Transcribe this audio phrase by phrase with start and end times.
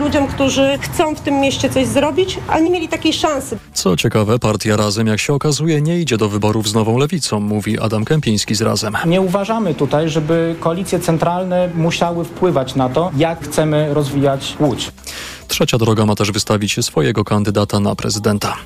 [0.00, 3.58] ludziom, którzy chcą w tym mieście coś zrobić, ale nie mieli takiej szansy.
[3.72, 7.78] Co ciekawe, partia Razem, jak się okazuje, nie idzie do wyborów z nową lewicą, mówi
[7.78, 8.96] Adam Kępiński z Razem.
[9.06, 14.90] Nie uważamy tutaj, żeby koalicje centralne musiały wpływać na to, jak chcemy rozwijać Łódź.
[15.48, 18.56] Trzecia droga ma też wystawić swojego kandydata na prezydenta.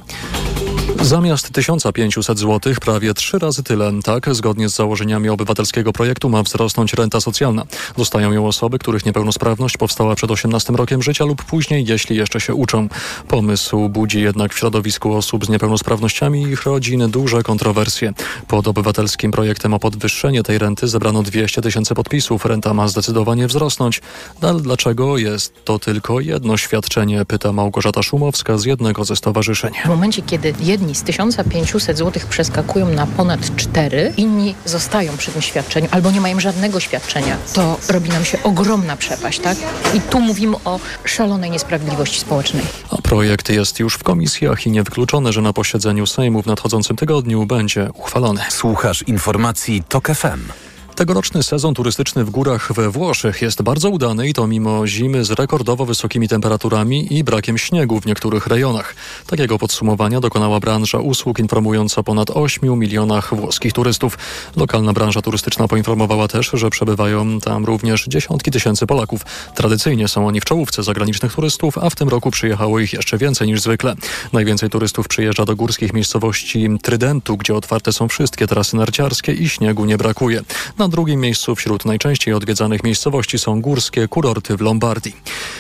[1.02, 3.92] Zamiast 1500 zł prawie trzy razy tyle.
[4.04, 7.64] Tak, zgodnie z założeniami obywatelskiego projektu ma wzrosnąć renta socjalna.
[7.96, 12.54] Dostają ją osoby, których niepełnosprawność powstała przed 18 rokiem życia lub później, jeśli jeszcze się
[12.54, 12.88] uczą.
[13.28, 18.12] Pomysł budzi jednak w środowisku osób z niepełnosprawnościami i ich rodzin duże kontrowersje.
[18.48, 22.44] Pod obywatelskim projektem o podwyższenie tej renty zebrano 200 tysięcy podpisów.
[22.44, 24.00] Renta ma zdecydowanie wzrosnąć.
[24.42, 27.24] No ale dlaczego jest to tylko jedno świadczenie?
[27.24, 29.72] Pyta Małgorzata Szumowska z jednego ze stowarzyszeń.
[29.84, 35.42] W momencie, kiedy jedni z 1500 zł przeskakują na ponad 4, inni zostają przy tym
[35.42, 39.58] świadczeniu albo nie mają żadnego świadczenia, to robi nam się ogromna przepaść, tak?
[39.94, 42.64] I tu mówimy o szalonej niesprawiedliwości społecznej.
[42.90, 47.47] A projekt jest już w komisjach i niewykluczone, że na posiedzeniu Sejmu w nadchodzącym tygodniu
[47.47, 48.41] będzie uchwalony.
[48.48, 50.69] Słuchasz informacji TOK FM.
[51.01, 55.31] Tegoroczny sezon turystyczny w górach we Włoszech jest bardzo udany i to mimo zimy z
[55.31, 58.95] rekordowo wysokimi temperaturami i brakiem śniegu w niektórych rejonach.
[59.27, 64.19] Takiego podsumowania dokonała branża usług informując o ponad 8 milionach włoskich turystów.
[64.56, 69.21] Lokalna branża turystyczna poinformowała też, że przebywają tam również dziesiątki tysięcy Polaków.
[69.55, 73.48] Tradycyjnie są oni w czołówce zagranicznych turystów, a w tym roku przyjechało ich jeszcze więcej
[73.48, 73.95] niż zwykle.
[74.33, 79.84] Najwięcej turystów przyjeżdża do górskich miejscowości Trydentu, gdzie otwarte są wszystkie trasy narciarskie i śniegu
[79.84, 80.43] nie brakuje.
[80.78, 85.16] Na drugim miejscu wśród najczęściej odwiedzanych miejscowości są górskie kurorty w Lombardii.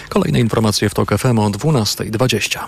[0.08, 2.58] Kolejne informacje w TOK FM o 12.20.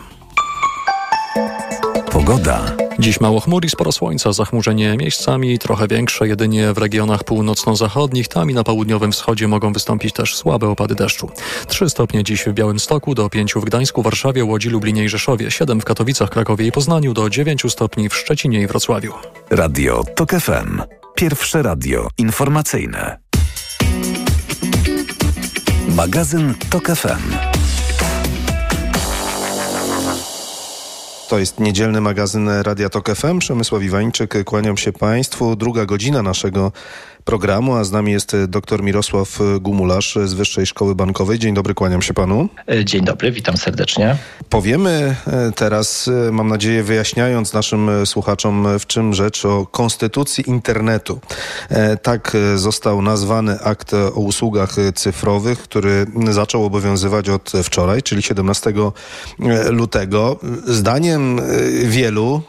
[2.12, 2.72] Pogoda.
[2.98, 8.50] Dziś mało chmur i sporo słońca, zachmurzenie miejscami trochę większe, jedynie w regionach północno-zachodnich, tam
[8.50, 11.30] i na południowym wschodzie mogą wystąpić też słabe opady deszczu.
[11.69, 15.80] 3 stopnie dziś w Białymstoku, do 5 w Gdańsku, Warszawie, Łodzi, Lublinie i Rzeszowie, 7
[15.80, 19.12] w Katowicach, Krakowie i Poznaniu, do 9 stopni w Szczecinie i Wrocławiu.
[19.50, 21.01] Radio TOK FM.
[21.22, 23.19] Pierwsze radio informacyjne.
[25.88, 27.53] Magazyn TOK FM.
[31.32, 33.38] To jest niedzielny magazyn Radia Tok FM.
[33.38, 35.56] Przemysław Iwańczyk, kłaniam się Państwu.
[35.56, 36.72] Druga godzina naszego
[37.25, 41.38] programu, a z nami jest dr Mirosław Gumularz z Wyższej Szkoły Bankowej.
[41.38, 42.49] Dzień dobry, kłaniam się Panu.
[42.84, 44.16] Dzień dobry, witam serdecznie.
[44.49, 45.16] Powiemy
[45.56, 51.21] teraz, mam nadzieję, wyjaśniając naszym słuchaczom, w czym rzecz o konstytucji internetu.
[52.03, 58.72] Tak został nazwany akt o usługach cyfrowych, który zaczął obowiązywać od wczoraj, czyli 17
[59.71, 60.38] lutego.
[60.66, 61.41] Zdaniem
[61.84, 62.43] wielu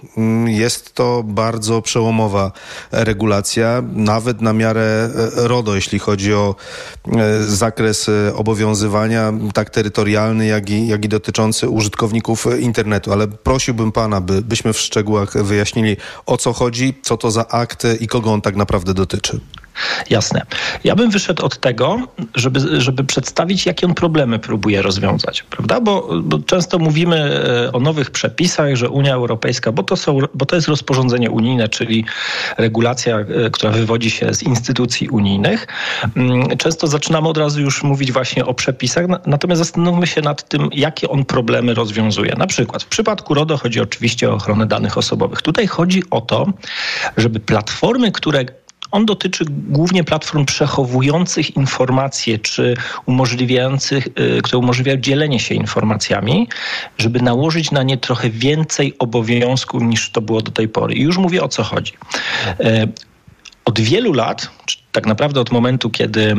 [0.46, 2.52] jest to bardzo przełomowa
[2.92, 4.63] regulacja, nawet na miarę
[5.36, 6.56] RODO, jeśli chodzi o
[7.48, 13.14] zakres obowiązywania, tak terytorialny, jak i, jak i dotyczący użytkowników internetu.
[13.14, 17.84] Ale prosiłbym pana, by, byśmy w szczegółach wyjaśnili, o co chodzi, co to za akt
[18.00, 19.40] i kogo on tak naprawdę dotyczy.
[20.10, 20.42] Jasne.
[20.84, 21.98] Ja bym wyszedł od tego,
[22.36, 25.82] żeby, żeby przedstawić, jakie on problemy próbuje rozwiązać, prawda?
[25.82, 30.56] Bo, bo, często mówimy o nowych przepisach, że Unia Europejska, bo to, są, bo to
[30.56, 32.06] jest rozporządzenie unijne, czyli
[32.58, 33.18] regulacja,
[33.52, 35.68] która wywodzi się z instytucji unijnych.
[36.58, 41.10] Często zaczynamy od razu już mówić właśnie o przepisach, natomiast zastanówmy się nad tym, jakie
[41.10, 42.36] on problemy rozwiązuje.
[42.38, 45.42] Na przykład w przypadku RODO chodzi oczywiście o ochronę danych osobowych.
[45.42, 46.46] Tutaj chodzi o to,
[47.18, 48.46] żeby platformy, które
[48.94, 52.74] on dotyczy głównie platform przechowujących informacje, czy
[53.06, 54.08] umożliwiających,
[54.44, 56.48] które umożliwiają dzielenie się informacjami,
[56.98, 60.94] żeby nałożyć na nie trochę więcej obowiązków niż to było do tej pory.
[60.94, 61.94] I już mówię o co chodzi.
[63.66, 64.50] Od wielu lat,
[64.92, 66.36] tak naprawdę od momentu, kiedy,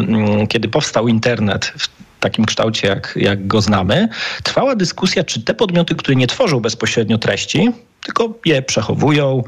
[0.48, 1.88] kiedy powstał internet w
[2.20, 4.08] takim kształcie, jak, jak go znamy,
[4.42, 7.70] trwała dyskusja, czy te podmioty, które nie tworzą bezpośrednio treści,
[8.04, 9.42] tylko je przechowują,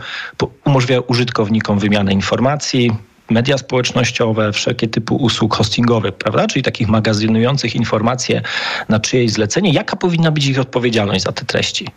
[0.64, 2.90] umożliwiają użytkownikom wymianę informacji,
[3.30, 6.46] media społecznościowe, wszelkie typu usług hostingowych, prawda?
[6.46, 8.42] Czyli takich magazynujących informacje
[8.88, 9.72] na czyjeś zlecenie.
[9.72, 11.88] Jaka powinna być ich odpowiedzialność za te treści?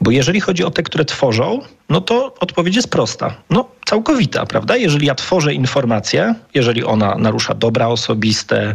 [0.00, 3.34] Bo jeżeli chodzi o te, które tworzą, no to odpowiedź jest prosta.
[3.50, 4.76] No, całkowita, prawda?
[4.76, 8.74] Jeżeli ja tworzę informację, jeżeli ona narusza dobra osobiste,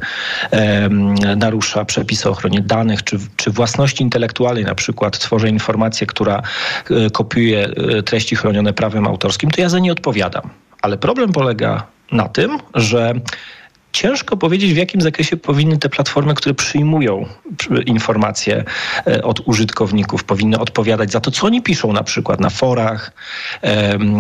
[0.51, 0.89] e,
[1.36, 6.42] narusza przepisy o ochronie danych, czy, czy własności intelektualnej, na przykład tworzę informację, która
[6.89, 10.50] e, kopiuje e, treści chronione prawem autorskim, to ja za nie odpowiadam.
[10.81, 13.13] Ale problem polega na tym, że
[13.91, 17.25] Ciężko powiedzieć, w jakim zakresie powinny te platformy, które przyjmują
[17.86, 18.63] informacje
[19.24, 23.12] od użytkowników, powinny odpowiadać za to, co oni piszą na przykład na forach,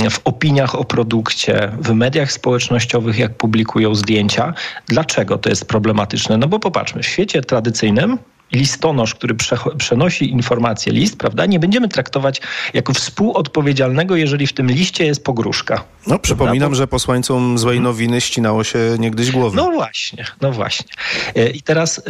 [0.09, 4.53] w opiniach o produkcie, w mediach społecznościowych, jak publikują zdjęcia.
[4.87, 6.37] Dlaczego to jest problematyczne?
[6.37, 8.17] No bo popatrzmy, w świecie tradycyjnym
[8.51, 9.35] listonosz, który
[9.77, 12.41] przenosi informację, list, prawda, nie będziemy traktować
[12.73, 15.83] jako współodpowiedzialnego, jeżeli w tym liście jest pogróżka.
[16.07, 19.57] No, przypominam, że posłańcom złej nowiny ścinało się niegdyś głowy.
[19.57, 20.87] No właśnie, no właśnie.
[21.35, 22.01] E, I teraz e,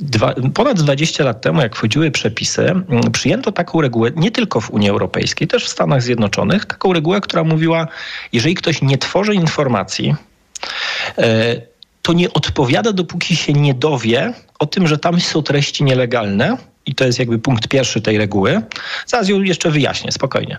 [0.00, 2.74] dwa, ponad 20 lat temu, jak wchodziły przepisy,
[3.12, 7.44] przyjęto taką regułę, nie tylko w Unii Europejskiej, też w Stanach Zjednoczonych, taką regułę, która
[7.44, 7.88] mówiła,
[8.32, 10.14] jeżeli ktoś nie tworzy informacji,
[11.18, 11.73] e,
[12.04, 16.56] to nie odpowiada, dopóki się nie dowie o tym, że tam są treści nielegalne.
[16.86, 18.62] I to jest jakby punkt pierwszy tej reguły.
[19.06, 20.58] Zaraz ją jeszcze wyjaśnię, spokojnie.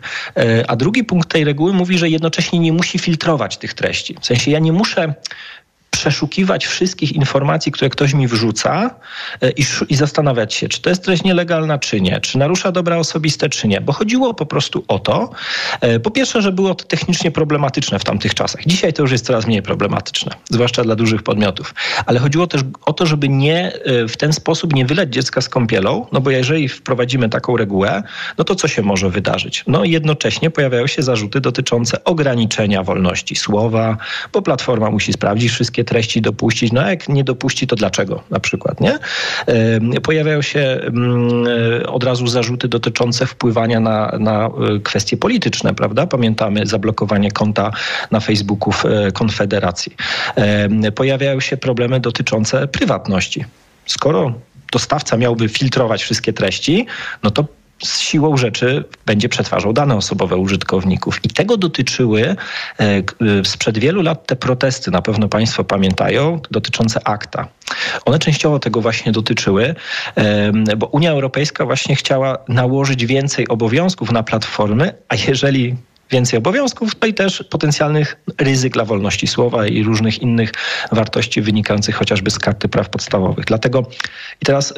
[0.68, 4.16] A drugi punkt tej reguły mówi, że jednocześnie nie musi filtrować tych treści.
[4.22, 5.14] W sensie ja nie muszę
[5.96, 8.96] przeszukiwać wszystkich informacji, które ktoś mi wrzuca
[9.42, 12.98] e, i, i, zastanawiać się, czy to jest treść nielegalna, czy nie, czy narusza dobra
[12.98, 13.82] osobiste, czy nie.
[13.82, 15.30] Bo chodziło po prostu o to,
[15.82, 18.62] e, po pierwsze, że było to technicznie problematyczne w tamtych czasach.
[18.66, 21.76] Dzisiaj to już jest coraz mniej problematyczne, zwłaszcza dla dużych podmiotów.
[22.06, 25.50] Ale chodziło też o to, żeby nie e, w ten sposób nie wyleć dziecka z
[25.50, 28.04] kąpielą, no bo jeżeli wprowadzimy taką regułę,
[28.38, 29.64] no to co się może wydarzyć?
[29.68, 33.98] No jednocześnie pojawiają się zarzuty dotyczące ograniczenia wolności słowa,
[34.34, 36.72] bo platforma musi sprawdzić wszystkie treści dopuścić.
[36.72, 39.00] No a jak nie dopuści, to dlaczego na przykład, nie?
[40.04, 41.46] Pojawiają się mm,
[41.88, 44.50] od razu zarzuty dotyczące wpływania na, na e,
[44.84, 46.08] kwestie polityczne, prawda?
[46.08, 47.72] Pamiętamy zablokowanie konta
[48.12, 49.96] na Facebooku e, Konfederacji.
[50.96, 53.46] Pojawiają się problemy dotyczące prywatności.
[53.86, 54.34] Skoro
[54.72, 56.86] dostawca miałby filtrować wszystkie treści,
[57.24, 57.46] no to
[57.84, 61.26] z siłą rzeczy będzie przetwarzał dane osobowe użytkowników.
[61.26, 62.36] I tego dotyczyły e,
[62.80, 63.04] e,
[63.44, 67.48] sprzed wielu lat te protesty, na pewno Państwo pamiętają, dotyczące akta.
[68.06, 69.76] One częściowo tego właśnie dotyczyły,
[70.78, 75.76] bo Unia Europejska właśnie chciała nałożyć więcej obowiązków na platformy, a jeżeli
[76.12, 80.52] więcej obowiązków, to i też potencjalnych ryzyk dla wolności słowa i różnych innych
[80.92, 83.46] wartości wynikających chociażby z karty praw podstawowych.
[83.46, 83.84] Dlatego
[84.42, 84.76] i teraz y,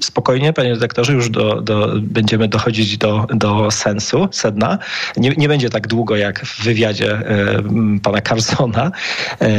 [0.00, 4.78] spokojnie, panie redaktorze, już do, do, będziemy dochodzić do, do sensu, sedna.
[5.16, 7.18] Nie, nie będzie tak długo jak w wywiadzie
[7.96, 8.92] y, pana Carsona,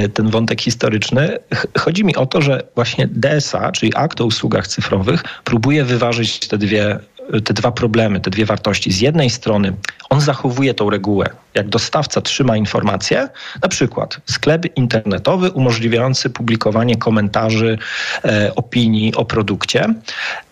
[0.05, 1.37] y, ten wątek historyczny.
[1.77, 6.57] Chodzi mi o to, że właśnie DSA, czyli akt o usługach cyfrowych, próbuje wyważyć te
[6.57, 6.99] dwie
[7.45, 8.91] te dwa problemy, te dwie wartości.
[8.91, 9.73] Z jednej strony
[10.09, 11.29] on zachowuje tą regułę.
[11.53, 13.29] Jak dostawca trzyma informację,
[13.61, 17.77] na przykład sklep internetowy umożliwiający publikowanie komentarzy,
[18.25, 19.93] e, opinii o produkcie,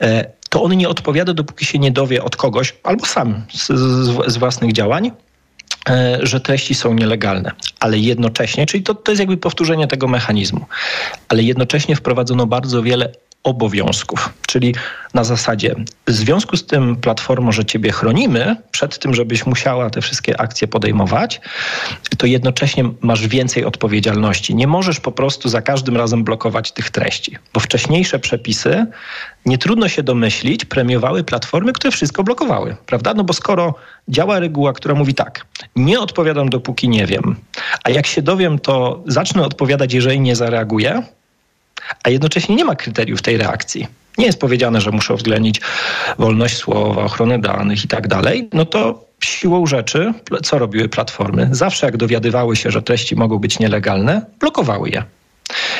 [0.01, 4.31] e, to on nie odpowiada, dopóki się nie dowie od kogoś, albo sam z, z,
[4.33, 5.11] z własnych działań,
[5.89, 10.65] e, że treści są nielegalne, ale jednocześnie, czyli to, to jest jakby powtórzenie tego mechanizmu,
[11.29, 13.11] ale jednocześnie wprowadzono bardzo wiele
[13.43, 14.29] obowiązków.
[14.47, 14.75] Czyli
[15.13, 15.75] na zasadzie,
[16.07, 20.67] w związku z tym platformo, że ciebie chronimy przed tym, żebyś musiała te wszystkie akcje
[20.67, 21.41] podejmować,
[22.17, 24.55] to jednocześnie masz więcej odpowiedzialności.
[24.55, 28.85] Nie możesz po prostu za każdym razem blokować tych treści, bo wcześniejsze przepisy,
[29.45, 33.13] nie trudno się domyślić, premiowały platformy, które wszystko blokowały, prawda?
[33.13, 33.75] No bo skoro
[34.07, 35.45] działa reguła, która mówi tak,
[35.75, 37.35] nie odpowiadam dopóki nie wiem,
[37.83, 41.03] a jak się dowiem, to zacznę odpowiadać, jeżeli nie zareaguję,
[42.03, 43.87] a jednocześnie nie ma kryteriów tej reakcji.
[44.17, 45.61] Nie jest powiedziane, że muszę uwzględnić
[46.17, 50.13] wolność słowa, ochronę danych i tak dalej, no to siłą rzeczy,
[50.43, 51.49] co robiły platformy?
[51.51, 55.03] Zawsze jak dowiadywały się, że treści mogą być nielegalne, blokowały je.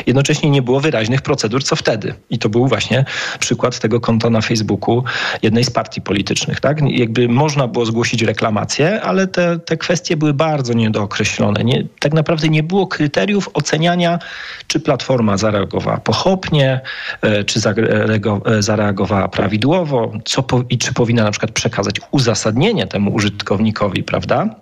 [0.08, 2.14] Jednocześnie nie było wyraźnych procedur, co wtedy.
[2.30, 3.06] I to był właśnie
[3.40, 5.04] przykład tego konta na Facebooku
[5.42, 6.60] jednej z partii politycznych.
[6.60, 6.82] Tak?
[6.90, 11.64] Jakby można było zgłosić reklamację, ale te, te kwestie były bardzo niedookreślone.
[11.64, 14.20] Nie, tak naprawdę nie było kryteriów oceniania,
[14.68, 16.82] czy platforma zareagowała pochopnie,
[17.22, 23.14] e, czy e, zareagowała prawidłowo, co po, i czy powinna na przykład przekazać uzasadnienie temu
[23.14, 24.56] użytkownikowi, prawda?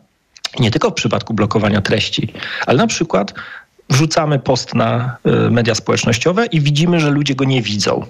[0.59, 2.33] Nie tylko w przypadku blokowania treści,
[2.65, 3.33] ale na przykład
[3.91, 5.17] wrzucamy post na
[5.47, 8.05] y, media społecznościowe i widzimy, że ludzie go nie widzą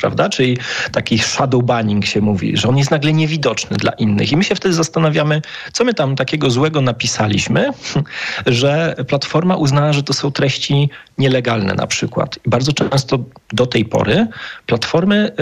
[0.00, 0.28] prawda?
[0.28, 0.58] Czyli
[0.92, 4.32] taki shadow banning się mówi, że on jest nagle niewidoczny dla innych.
[4.32, 7.70] I my się wtedy zastanawiamy, co my tam takiego złego napisaliśmy,
[8.46, 12.38] że platforma uznała, że to są treści nielegalne na przykład.
[12.46, 13.18] I bardzo często
[13.52, 14.26] do tej pory
[14.66, 15.32] platformy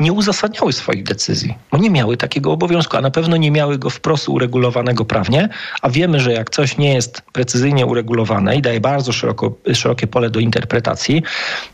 [0.00, 3.90] nie uzasadniały swoich decyzji, bo nie miały takiego obowiązku, a na pewno nie miały go
[3.90, 5.48] wprost uregulowanego prawnie,
[5.82, 10.30] a wiemy, że jak coś nie jest precyzyjnie uregulowane i daje bardzo szeroko, szerokie pole
[10.30, 11.22] do interpretacji,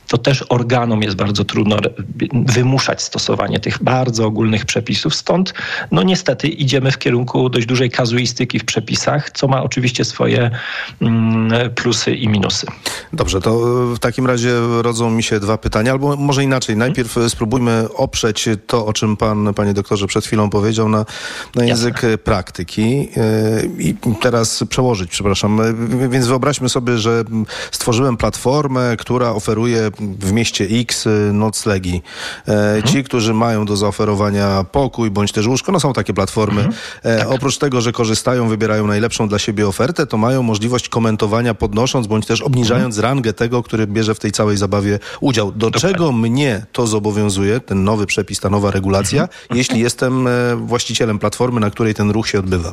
[0.08, 1.76] to też organom jest bardzo trudno
[2.46, 5.14] wymuszać stosowanie tych bardzo ogólnych przepisów.
[5.14, 5.54] Stąd,
[5.90, 10.50] no niestety, idziemy w kierunku dość dużej kazuistyki w przepisach, co ma oczywiście swoje
[11.00, 12.66] mm, plusy i minusy.
[13.12, 14.50] Dobrze, to w takim razie
[14.82, 16.76] rodzą mi się dwa pytania, albo może inaczej.
[16.76, 21.04] Najpierw spróbujmy oprzeć to, o czym pan, panie doktorze, przed chwilą powiedział, na,
[21.54, 22.18] na język Jasne.
[22.18, 25.60] praktyki e, i teraz przełożyć, przepraszam.
[26.10, 27.24] Więc wyobraźmy sobie, że
[27.70, 31.73] stworzyłem platformę, która oferuje w mieście X nocleg
[32.48, 36.68] E, Ci, którzy mają do zaoferowania pokój bądź też łóżko, no są takie platformy.
[37.04, 42.06] E, oprócz tego, że korzystają, wybierają najlepszą dla siebie ofertę, to mają możliwość komentowania podnosząc
[42.06, 45.52] bądź też obniżając rangę tego, który bierze w tej całej zabawie udział.
[45.52, 51.18] Do czego mnie to zobowiązuje, ten nowy przepis, ta nowa regulacja, jeśli jestem e, właścicielem
[51.18, 52.72] platformy, na której ten ruch się odbywa?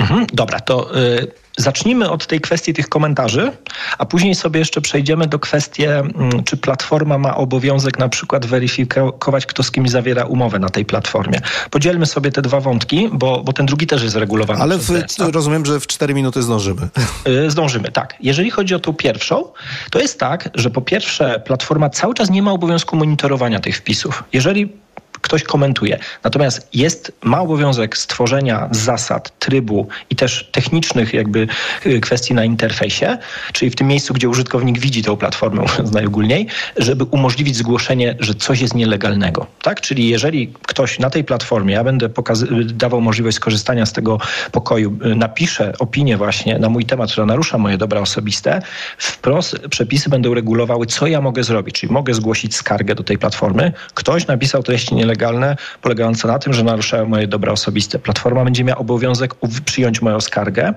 [0.00, 1.26] Mhm, dobra, to y,
[1.56, 3.52] zacznijmy od tej kwestii tych komentarzy,
[3.98, 9.46] a później sobie jeszcze przejdziemy do kwestii, mm, czy platforma ma obowiązek na przykład weryfikować,
[9.46, 11.40] kto z kim zawiera umowę na tej platformie.
[11.70, 14.60] Podzielmy sobie te dwa wątki, bo, bo ten drugi też jest regulowany.
[14.60, 14.90] Ale w,
[15.32, 16.88] rozumiem, że w 4 minuty zdążymy.
[17.26, 18.14] Y, Zdążymy, tak.
[18.20, 19.44] Jeżeli chodzi o tą pierwszą,
[19.90, 24.24] to jest tak, że po pierwsze platforma cały czas nie ma obowiązku monitorowania tych wpisów.
[24.32, 24.72] Jeżeli
[25.20, 25.98] ktoś komentuje.
[26.24, 31.46] Natomiast jest, ma obowiązek stworzenia zasad, trybu i też technicznych jakby
[31.86, 33.18] y, kwestii na interfejsie,
[33.52, 36.46] czyli w tym miejscu, gdzie użytkownik widzi tą platformę, najogólniej,
[36.76, 39.46] żeby umożliwić zgłoszenie, że coś jest nielegalnego.
[39.62, 39.80] Tak?
[39.80, 42.08] Czyli jeżeli ktoś na tej platformie, ja będę
[42.64, 44.18] dawał możliwość skorzystania z tego
[44.52, 48.62] pokoju, y, napisze opinię właśnie na mój temat, która narusza moje dobra osobiste,
[48.98, 51.74] wprost przepisy będą regulowały, co ja mogę zrobić.
[51.80, 53.72] Czyli mogę zgłosić skargę do tej platformy.
[53.94, 55.09] Ktoś napisał treści nielegalne,
[55.82, 57.98] polegające na tym, że naruszają moje dobra osobiste.
[57.98, 60.74] Platforma będzie miała obowiązek przyjąć moją skargę,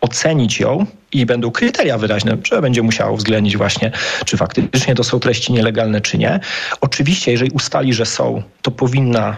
[0.00, 3.92] ocenić ją i będą kryteria wyraźne, że będzie musiała uwzględnić właśnie,
[4.24, 6.40] czy faktycznie to są treści nielegalne, czy nie.
[6.80, 9.36] Oczywiście, jeżeli ustali, że są, to powinna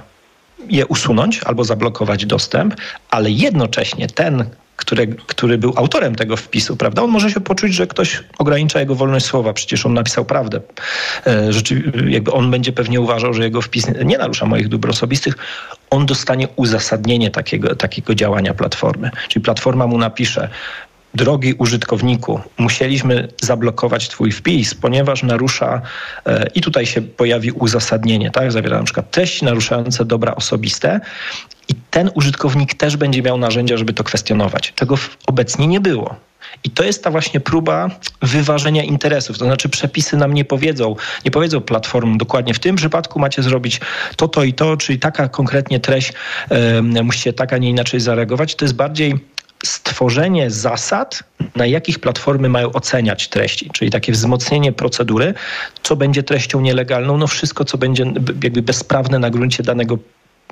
[0.69, 2.75] je usunąć albo zablokować dostęp,
[3.11, 4.45] ale jednocześnie ten,
[4.79, 8.95] który, który był autorem tego wpisu, prawda, on może się poczuć, że ktoś ogranicza jego
[8.95, 10.61] wolność słowa, przecież on napisał prawdę.
[11.27, 15.35] E, Rzeczy, jakby on będzie pewnie uważał, że jego wpis nie narusza moich dóbr osobistych,
[15.91, 19.11] on dostanie uzasadnienie takiego, takiego działania platformy.
[19.29, 20.49] Czyli platforma mu napisze,
[21.15, 25.83] drogi użytkowniku, musieliśmy zablokować twój wpis, ponieważ narusza,
[26.27, 28.53] e, i tutaj się pojawi uzasadnienie, tak?
[28.53, 31.01] Zawiera na przykład treści naruszające dobra osobiste
[31.69, 36.17] i ten użytkownik też będzie miał narzędzia, żeby to kwestionować, czego obecnie nie było.
[36.65, 37.91] I to jest ta właśnie próba
[38.23, 39.39] wyważenia interesów.
[39.39, 43.81] To znaczy przepisy nam nie powiedzą, nie powiedzą platform dokładnie w tym przypadku macie zrobić
[44.17, 46.13] to, to i to, czyli taka konkretnie treść,
[46.51, 48.55] e, musicie tak, a nie inaczej zareagować.
[48.55, 49.15] To jest bardziej
[49.65, 51.23] stworzenie zasad,
[51.57, 55.35] na jakich platformy mają oceniać treści, czyli takie wzmocnienie procedury,
[55.83, 58.05] co będzie treścią nielegalną, no wszystko, co będzie
[58.43, 59.99] jakby bezprawne na gruncie danego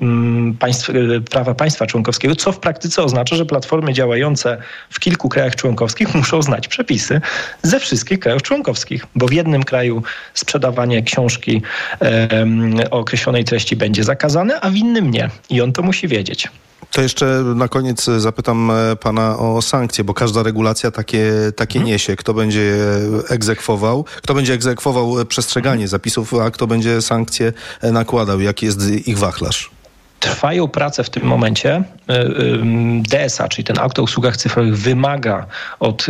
[0.01, 0.93] mm, państw, e,
[1.31, 4.57] prawa państwa członkowskiego, co w praktyce oznacza, że platformy działające
[4.89, 7.21] w kilku krajach członkowskich muszą znać przepisy
[7.63, 11.61] ze wszystkich krajów członkowskich, bo w jednym kraju sprzedawanie książki
[11.99, 15.29] em, o określonej treści będzie zakazane, a w innym nie.
[15.49, 16.47] I on to musi wiedzieć.
[16.91, 22.15] To jeszcze na koniec zapytam e, pana o sankcje, bo każda regulacja takie, takie niesie.
[22.15, 22.85] Kto będzie je
[23.29, 28.41] egzekwował, kto będzie egzekwował przestrzeganie zapisów, a kto będzie sankcje e, nakładał?
[28.41, 29.76] Jaki jest ich wachlarz?
[30.19, 31.83] Trwają prace w tym momencie.
[32.09, 35.45] Y, y, DSA, czyli ten akt o usługach cyfrowych, wymaga
[35.79, 36.07] od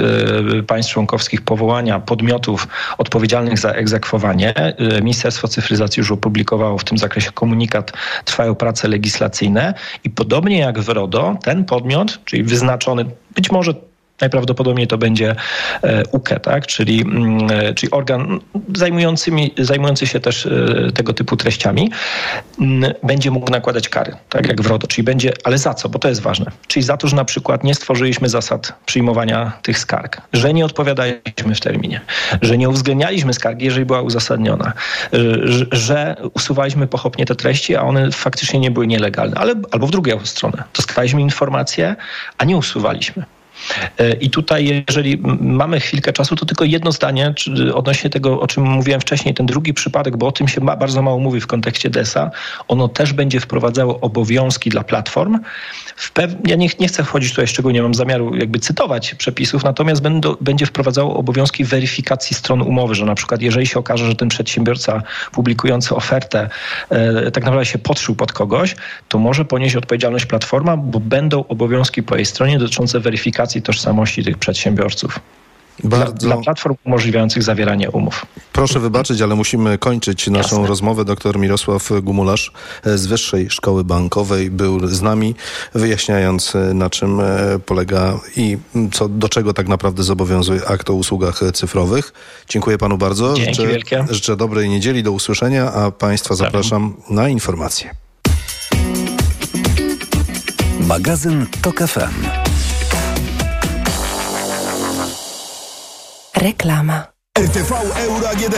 [0.59, 4.53] y, państw członkowskich powołania podmiotów odpowiedzialnych za egzekwowanie.
[5.01, 7.91] Ministerstwo Cyfryzacji już opublikowało w tym zakresie komunikat.
[8.25, 9.73] Trwają prace legislacyjne
[10.03, 13.73] i podobnie jak w RODO, ten podmiot, czyli wyznaczony być może
[14.21, 15.35] Najprawdopodobniej to będzie
[15.83, 16.67] e, UKE, tak?
[16.67, 18.39] czyli, mm, e, czyli organ
[18.75, 21.91] zajmujący, zajmujący się też e, tego typu treściami,
[23.03, 24.87] będzie mógł nakładać kary, tak jak w RODO.
[24.87, 25.89] Czyli będzie, ale za co?
[25.89, 26.51] Bo to jest ważne.
[26.67, 31.55] Czyli za to, że na przykład nie stworzyliśmy zasad przyjmowania tych skarg, że nie odpowiadaliśmy
[31.55, 32.01] w terminie,
[32.41, 34.73] że nie uwzględnialiśmy skargi, jeżeli była uzasadniona,
[35.13, 35.17] e,
[35.71, 40.25] że, usuwaliśmy pochopnie te treści, a one faktycznie nie były nielegalne, ale albo w drugą
[40.25, 40.63] stronę.
[40.75, 41.95] Dostaliśmy informacje,
[42.37, 43.36] a nie usuwaliśmy.
[43.97, 47.33] E, I tutaj, jeżeli mamy chwilkę czasu, to tylko jedno zdanie
[47.73, 51.01] odnośnie tego, o czym mówiłem wcześniej, ten drugi przypadek, bo o tym się ma, bardzo
[51.01, 52.31] mało mówi w kontekście DESA.
[52.67, 55.39] Ono też będzie wprowadzało obowiązki dla platform.
[56.47, 60.65] Ja nie, nie chcę wchodzić tutaj szczególnie, mam zamiaru jakby cytować przepisów, natomiast będą, będzie
[60.65, 65.95] wprowadzało obowiązki weryfikacji stron umowy, że na przykład jeżeli się okaże, że ten przedsiębiorca publikujący
[65.95, 66.49] ofertę
[66.89, 68.75] e, tak naprawdę się podszył pod kogoś,
[69.09, 74.37] to może ponieść odpowiedzialność platforma, bo będą obowiązki po jej stronie dotyczące weryfikacji tożsamości tych
[74.37, 75.19] przedsiębiorców.
[75.83, 78.25] Dla, Bardzo dla platform umożliwiających zawieranie umów.
[78.53, 80.67] proszę wybaczyć, ale musimy kończyć naszą Jasne.
[80.67, 81.05] rozmowę.
[81.05, 82.51] Doktor Mirosław Gumularz
[82.85, 85.35] z Wyższej Szkoły Bankowej był z nami,
[85.75, 87.25] wyjaśniając na czym e,
[87.65, 88.57] polega i
[88.93, 92.13] co, do czego tak naprawdę zobowiązuje akt o usługach cyfrowych.
[92.49, 93.33] Dziękuję panu bardzo.
[93.33, 94.05] Dzięki życzę, wielkie.
[94.09, 97.95] życzę dobrej niedzieli, do usłyszenia, a państwa zapraszam na informacje.
[100.79, 102.46] Magazyn TOK FM.
[106.37, 107.16] Reklama.
[107.37, 108.55] RTV Euro AGD.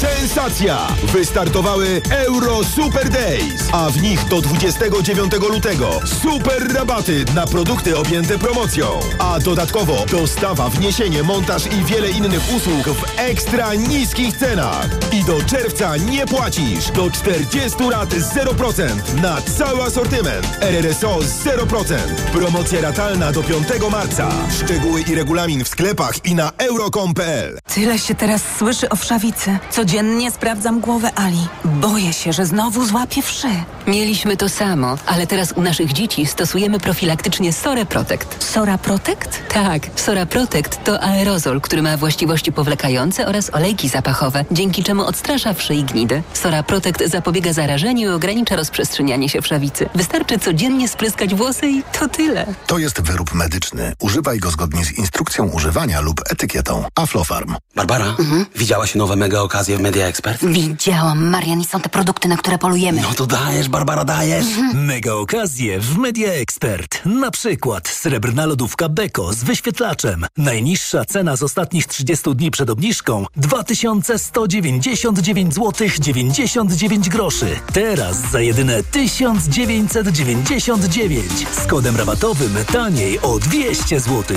[0.00, 0.78] Sensacja!
[1.12, 8.38] Wystartowały Euro Super Days, a w nich do 29 lutego super rabaty na produkty objęte
[8.38, 8.86] promocją.
[9.18, 14.88] A dodatkowo dostawa, wniesienie, montaż i wiele innych usług w ekstra niskich cenach.
[15.12, 16.90] I do czerwca nie płacisz.
[16.90, 20.58] Do 40 lat 0% na cały asortyment.
[20.60, 21.94] RRSO 0%.
[22.32, 24.30] Promocja ratalna do 5 marca.
[24.64, 27.58] Szczegóły i regulamin w sklepach i na euro.com.pl.
[27.74, 29.58] Tyle się teraz słyszy o wszawicy.
[29.70, 31.48] Codziennie sprawdzam głowę Ali.
[31.64, 33.48] Boję się, że znowu złapie wszy.
[33.86, 38.44] Mieliśmy to samo, ale teraz u naszych dzieci stosujemy profilaktycznie Sora Protect.
[38.44, 39.42] Sora Protect?
[39.48, 45.54] Tak, Sora Protect to aerozol, który ma właściwości powlekające oraz olejki zapachowe, dzięki czemu odstrasza
[45.54, 46.22] wszy i gnidy.
[46.32, 49.88] Sora Protect zapobiega zarażeniu i ogranicza rozprzestrzenianie się wszawicy.
[49.94, 52.46] Wystarczy codziennie spryskać włosy i to tyle.
[52.66, 53.92] To jest wyrób medyczny.
[54.00, 56.84] Używaj go zgodnie z instrukcją używania lub etykietą.
[56.94, 57.56] Aflofarm.
[57.76, 58.46] Barbara, mhm.
[58.56, 60.44] widziałaś nowe mega okazje w Media Expert?
[60.44, 63.02] Widziałam, Marian, i są te produkty, na które polujemy.
[63.02, 64.46] No to dajesz, Barbara, dajesz.
[64.46, 64.84] Mhm.
[64.84, 67.02] Mega okazje w Media Expert.
[67.04, 70.26] Na przykład srebrna lodówka Beko z wyświetlaczem.
[70.36, 77.46] Najniższa cena z ostatnich 30 dni przed obniżką 2199 zł 99 groszy.
[77.72, 84.36] Teraz za jedyne 1999 z kodem rabatowym taniej o 200 zł.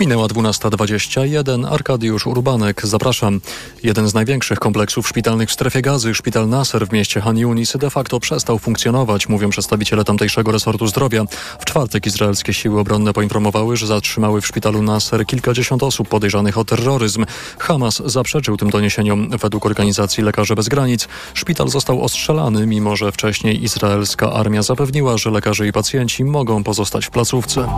[0.00, 1.72] Minęła 12.21.
[1.72, 3.40] Arkadiusz Urbanek, zapraszam.
[3.82, 7.90] Jeden z największych kompleksów szpitalnych w strefie gazy, szpital Nasser w mieście Han Yunis, de
[7.90, 11.24] facto przestał funkcjonować, mówią przedstawiciele tamtejszego resortu zdrowia.
[11.60, 16.64] W czwartek izraelskie siły obronne poinformowały, że zatrzymały w szpitalu Nasser kilkadziesiąt osób podejrzanych o
[16.64, 17.26] terroryzm.
[17.58, 19.30] Hamas zaprzeczył tym doniesieniom.
[19.30, 25.30] Według organizacji Lekarze Bez Granic szpital został ostrzelany, mimo że wcześniej izraelska armia zapewniła, że
[25.30, 27.68] lekarze i pacjenci mogą pozostać w placówce.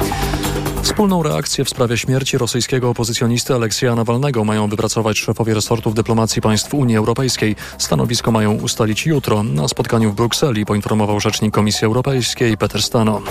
[0.83, 6.75] Wspólną reakcję w sprawie śmierci rosyjskiego opozycjonisty Aleksieja Nawalnego mają wypracować szefowie resortów dyplomacji państw
[6.75, 7.57] Unii Europejskiej.
[7.79, 13.23] Stanowisko mają ustalić jutro na spotkaniu w Brukseli, poinformował rzecznik Komisji Europejskiej Peter Stano.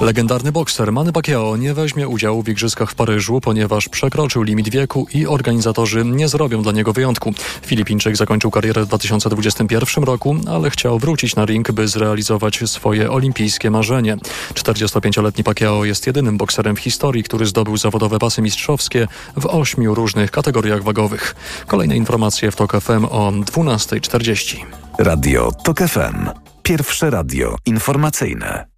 [0.00, 5.06] Legendarny bokser Manny Pacquiao nie weźmie udziału w igrzyskach w Paryżu, ponieważ przekroczył limit wieku
[5.14, 7.34] i organizatorzy nie zrobią dla niego wyjątku.
[7.66, 13.70] Filipińczyk zakończył karierę w 2021 roku, ale chciał wrócić na ring, by zrealizować swoje olimpijskie
[13.70, 14.16] marzenie.
[14.54, 20.30] 45-letni Pacquiao jest jedynym bokserem w historii, który zdobył zawodowe pasy mistrzowskie w ośmiu różnych
[20.30, 21.34] kategoriach wagowych.
[21.66, 24.56] Kolejne informacje w TOK FM o 12.40.
[24.98, 26.28] Radio TOK FM.
[26.62, 28.74] Pierwsze radio informacyjne.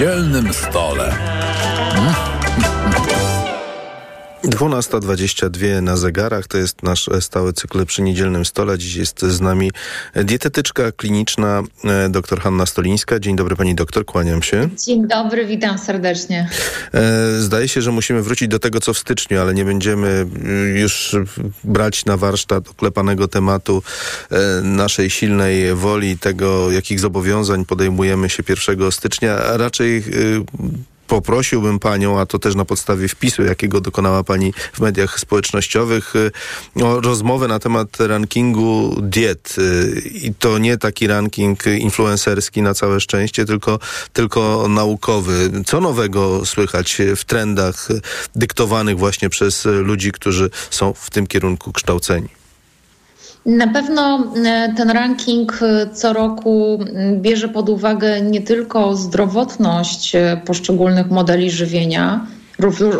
[0.00, 1.12] Niedzielnym stole.
[4.44, 8.78] 12.22 na zegarach to jest nasz stały cykl przy niedzielnym stole.
[8.78, 9.70] Dziś jest z nami
[10.24, 13.20] dietetyczka kliniczna e, dr Hanna Stolińska.
[13.20, 14.68] Dzień dobry pani doktor, kłaniam się.
[14.86, 16.48] Dzień dobry, witam serdecznie.
[16.94, 20.26] E, zdaje się, że musimy wrócić do tego, co w styczniu, ale nie będziemy
[20.74, 21.16] już
[21.64, 23.82] brać na warsztat oklepanego tematu
[24.30, 30.04] e, naszej silnej woli, tego, jakich zobowiązań podejmujemy się 1 stycznia, a raczej
[31.10, 36.14] poprosiłbym panią, a to też na podstawie wpisu, jakiego dokonała pani w mediach społecznościowych,
[36.82, 39.56] o rozmowę na temat rankingu diet.
[40.14, 43.78] I to nie taki ranking influencerski na całe szczęście, tylko,
[44.12, 45.50] tylko naukowy.
[45.66, 47.88] Co nowego słychać w trendach
[48.34, 52.39] dyktowanych właśnie przez ludzi, którzy są w tym kierunku kształceni?
[53.46, 54.32] Na pewno
[54.76, 55.60] ten ranking
[55.92, 56.78] co roku
[57.14, 60.12] bierze pod uwagę nie tylko zdrowotność
[60.44, 62.26] poszczególnych modeli żywienia,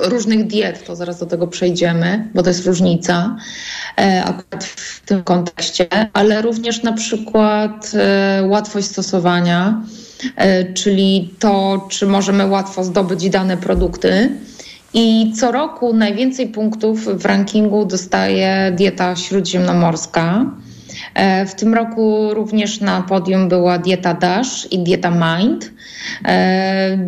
[0.02, 3.36] różnych diet, to zaraz do tego przejdziemy, bo to jest różnica
[4.24, 7.92] akurat w tym kontekście, ale również na przykład
[8.48, 9.82] łatwość stosowania,
[10.74, 14.30] czyli to, czy możemy łatwo zdobyć dane produkty.
[14.94, 20.46] I co roku najwięcej punktów w rankingu dostaje dieta śródziemnomorska.
[21.14, 25.72] E, w tym roku również na podium była dieta DASH i dieta MIND.
[26.24, 26.98] E,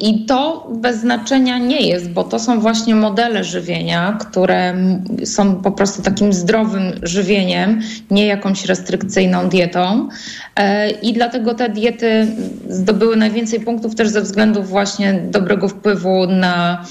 [0.00, 4.74] I to bez znaczenia nie jest, bo to są właśnie modele żywienia, które
[5.24, 10.08] są po prostu takim zdrowym żywieniem, nie jakąś restrykcyjną dietą.
[10.56, 12.26] E, I dlatego te diety
[12.68, 16.84] zdobyły najwięcej punktów też ze względu właśnie dobrego wpływu na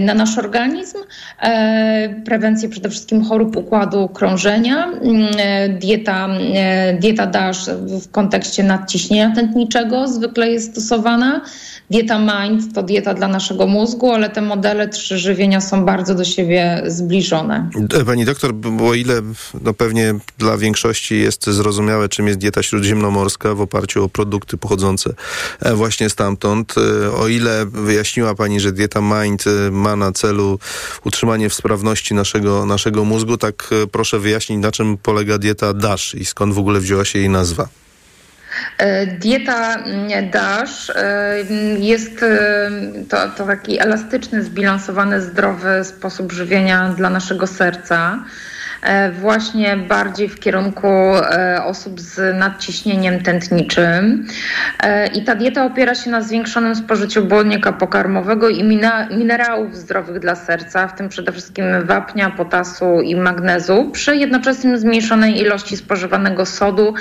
[0.00, 0.96] na nasz organizm,
[1.40, 6.28] e, prewencję przede wszystkim chorób układu krążenia, mm, e, dieta,
[7.00, 7.70] dieta DASH
[8.02, 11.40] w kontekście nadciśnienia tętniczego zwykle jest stosowana.
[11.90, 16.24] Dieta MIND to dieta dla naszego mózgu, ale te modele trzy żywienia są bardzo do
[16.24, 17.70] siebie zbliżone.
[18.06, 19.14] Pani doktor, bo ile
[19.62, 25.10] no pewnie dla większości jest zrozumiałe, czym jest dieta śródziemnomorska w oparciu o produkty pochodzące
[25.74, 26.74] właśnie stamtąd,
[27.20, 30.58] o ile wyjaśniła Pani, że dieta MIND ma na celu
[31.04, 36.14] utrzymanie w sprawności naszego, naszego mózgu, tak e, proszę wyjaśnić, na czym polega dieta DASH
[36.14, 37.68] i skąd w ogóle wzięła się jej nazwa.
[38.78, 41.36] E, dieta mm, DASH e,
[41.78, 42.24] jest
[43.08, 48.24] to, to taki elastyczny, zbilansowany, zdrowy sposób żywienia dla naszego serca.
[48.82, 54.26] E, właśnie bardziej w kierunku e, osób z nadciśnieniem tętniczym.
[54.82, 58.64] E, I ta dieta opiera się na zwiększonym spożyciu błonnika pokarmowego i
[59.10, 65.40] minerałów zdrowych dla serca, w tym przede wszystkim wapnia, potasu i magnezu, przy jednoczesnym zmniejszonej
[65.40, 66.94] ilości spożywanego sodu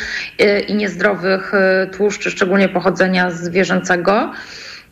[0.68, 1.52] i niezdrowych
[1.92, 4.32] tłuszczy, szczególnie pochodzenia zwierzęcego.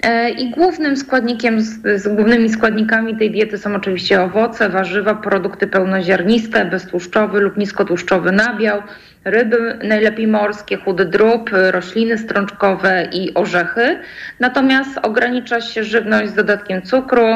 [0.05, 6.65] E, I głównym składnikiem, z, głównymi składnikami tej diety są oczywiście owoce, warzywa, produkty pełnoziarniste,
[6.65, 8.81] beztłuszczowy lub niskotłuszczowy nabiał,
[9.23, 13.99] ryby, najlepiej morskie, chudy drób, rośliny strączkowe i orzechy.
[14.39, 17.27] Natomiast ogranicza się żywność z dodatkiem cukru,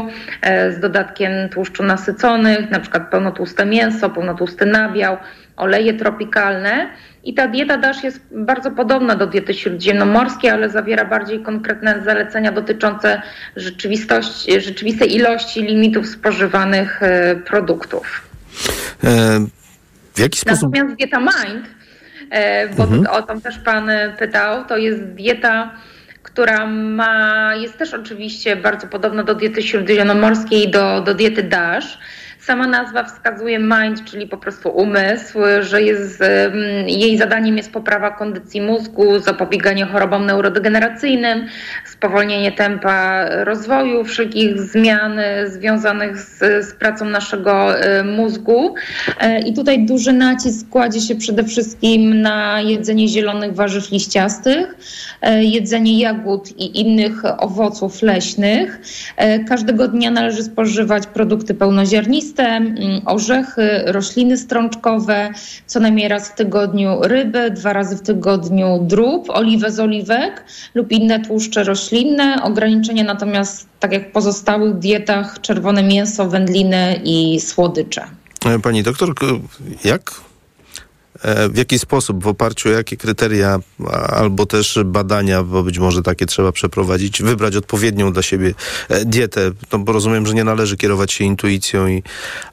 [0.41, 5.17] e, z dodatkiem tłuszczu nasyconych, na przykład pełnotłuste mięso, pełnotłusty nabiał,
[5.59, 6.89] oleje tropikalne.
[7.23, 12.51] I ta dieta DASH jest bardzo podobna do diety śródziemnomorskiej, ale zawiera bardziej konkretne zalecenia
[12.51, 13.21] dotyczące
[13.55, 18.21] rzeczywistości, rzeczywistej ilości limitów spożywanych e, produktów.
[19.03, 19.39] E,
[20.13, 20.75] w jaki sposób?
[20.75, 21.65] Natomiast dieta MIND,
[22.29, 23.07] e, bo mhm.
[23.07, 25.71] o tą też Pan pytał, to jest dieta
[26.23, 31.97] która ma, jest też oczywiście bardzo podobna do diety śródziemnomorskiej i do, do diety DASH.
[32.49, 36.23] Sama nazwa wskazuje mind, czyli po prostu umysł, że jest,
[36.87, 41.47] jej zadaniem jest poprawa kondycji mózgu, zapobieganie chorobom neurodegeneracyjnym,
[41.85, 47.67] spowolnienie tempa rozwoju, wszelkich zmian związanych z, z pracą naszego
[48.15, 48.75] mózgu.
[49.19, 54.75] E, I tutaj duży nacisk kładzie się przede wszystkim na jedzenie zielonych warzyw liściastych,
[55.21, 58.81] e, jedzenie jagód i innych owoców leśnych.
[59.17, 65.31] E, każdego dnia należy spożywać produkty pełnoziarniste, Mm, orzechy, rośliny strączkowe,
[65.65, 70.43] co najmniej raz w tygodniu ryby, dwa razy w tygodniu drób, oliwę z oliwek
[70.75, 72.43] lub inne tłuszcze roślinne.
[72.43, 78.03] Ograniczenie natomiast, tak jak w pozostałych dietach, czerwone mięso, wędliny i słodycze.
[78.45, 79.13] E, pani doktor,
[79.83, 80.28] jak
[81.23, 83.59] w jaki sposób, w oparciu o jakie kryteria
[84.09, 88.53] albo też badania, bo być może takie trzeba przeprowadzić, wybrać odpowiednią dla siebie
[88.89, 89.51] e, dietę.
[89.71, 92.03] No bo rozumiem, że nie należy kierować się intuicją i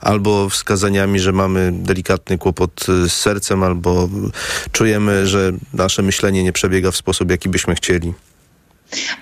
[0.01, 4.09] albo wskazaniami, że mamy delikatny kłopot z sercem, albo
[4.73, 8.15] czujemy, że nasze myślenie nie przebiega w sposób, jaki byśmy chcieli.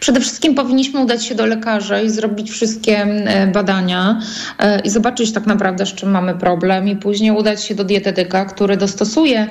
[0.00, 4.20] Przede wszystkim powinniśmy udać się do lekarza i zrobić wszystkie e, badania
[4.58, 8.44] e, i zobaczyć tak naprawdę, z czym mamy problem, i później udać się do dietetyka,
[8.44, 9.48] który dostosuje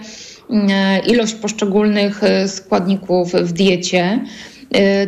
[0.50, 4.20] e, ilość poszczególnych składników w diecie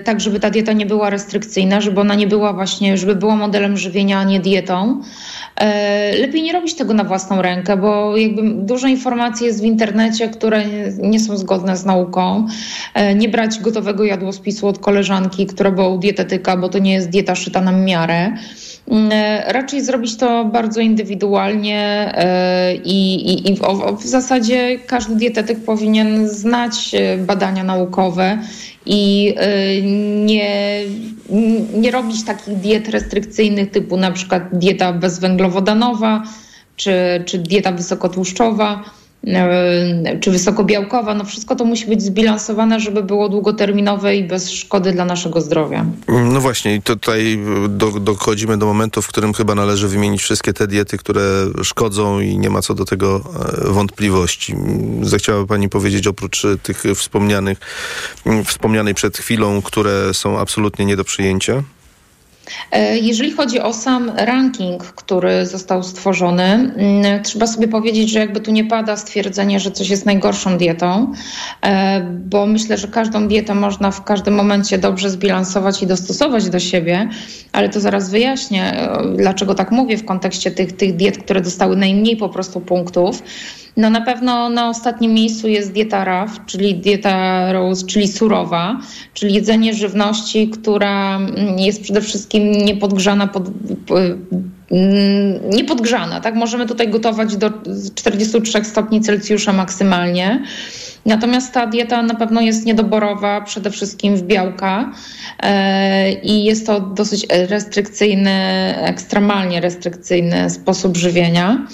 [0.04, 3.78] tak żeby ta dieta nie była restrykcyjna, żeby ona nie była właśnie, żeby była modelem
[3.78, 5.02] żywienia, a nie dietą.
[5.56, 10.30] E, lepiej nie robić tego na własną rękę, bo jakby dużo informacji jest w internecie,
[10.30, 10.64] które
[10.98, 12.48] nie są zgodne z nauką.
[12.94, 17.10] E, nie brać gotowego jadłospisu od koleżanki, która była u dietetyka, bo to nie jest
[17.10, 18.32] dieta szyta na miarę.
[18.88, 22.14] Mm, e, raczej zrobić to bardzo indywidualnie
[22.84, 23.62] i, i, i w,
[24.00, 28.40] w, zasadzie każdy dietetyk powinien znać badania naukowe
[28.86, 29.36] i
[30.26, 30.82] nie,
[31.74, 36.24] nie robić takich diet restrykcyjnych typu na przykład dieta bezwęglowodanowa
[36.76, 36.94] czy,
[37.26, 38.84] czy dieta wysokotłuszczowa.
[38.84, 39.05] E,
[40.22, 45.06] czy wysokobiałkowa, no wszystko to musi być zbilansowane, żeby było długoterminowe i bez szkody dla
[45.06, 45.86] naszego zdrowia.
[46.08, 50.68] No właśnie i tutaj do, dochodzimy do momentu, w którym chyba należy wymienić wszystkie te
[50.68, 51.22] diety, które
[51.64, 53.22] szkodzą i nie ma co do tego
[53.68, 54.56] e, wątpliwości.
[55.02, 57.58] Zechciałaby Pani powiedzieć oprócz tych wspomnianych,
[58.46, 61.64] wspomnianej przed chwilą, które są absolutnie nie do przyjęcia?
[62.72, 68.42] E, jeżeli chodzi o sam ranking, który został stworzony, mm, trzeba sobie powiedzieć, że jakby
[68.42, 71.14] tu nie pada stwierdzenie, że coś jest najgorszą dietą,
[71.62, 76.60] e, bo myślę, że każdą dietę można w każdym momencie dobrze zbilansować i dostosować do
[76.60, 77.10] siebie,
[77.52, 81.76] ale to zaraz wyjaśnię, e, dlaczego tak mówię w kontekście tych, tych diet, które dostały
[81.76, 83.24] najmniej po prostu punktów.
[83.78, 88.80] No na pewno na ostatnim miejscu jest dieta RAF, czyli dieta Rose, czyli surowa,
[89.14, 93.44] czyli jedzenie żywności, która mm, jest przede wszystkim niepodgrzana pod,
[95.52, 96.36] niepodgrzana, tak?
[96.36, 97.52] Możemy tutaj gotować do
[97.96, 100.44] 43 stopni Celsjusza maksymalnie.
[101.06, 104.92] Natomiast ta dieta na pewno jest niedoborowa, przede wszystkim w białka
[105.40, 108.32] e, i jest to dosyć restrykcyjny,
[108.78, 111.68] ekstremalnie restrykcyjny sposób żywienia.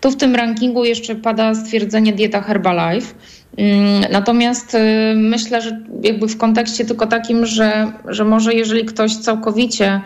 [0.00, 3.14] Tu w tym rankingu jeszcze pada stwierdzenie dieta Herbalife.
[3.56, 4.78] Mm, natomiast y,
[5.16, 10.00] myślę, że jakby w kontekście tylko takim, że, że może jeżeli ktoś całkowicie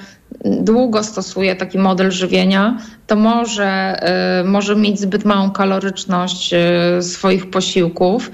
[0.45, 4.01] długo stosuje taki model żywienia, to może,
[4.41, 6.55] y, może mieć zbyt małą kaloryczność
[6.99, 8.31] y, swoich posiłków,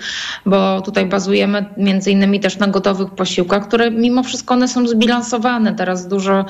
[0.46, 5.74] bo tutaj bazujemy między innymi też na gotowych posiłkach, które mimo wszystko one są zbilansowane.
[5.74, 6.44] Teraz dużo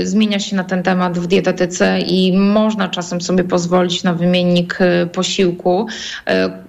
[0.00, 4.78] y, zmienia się na ten temat w dietetyce i można czasem sobie pozwolić na wymiennik
[5.12, 5.86] posiłku,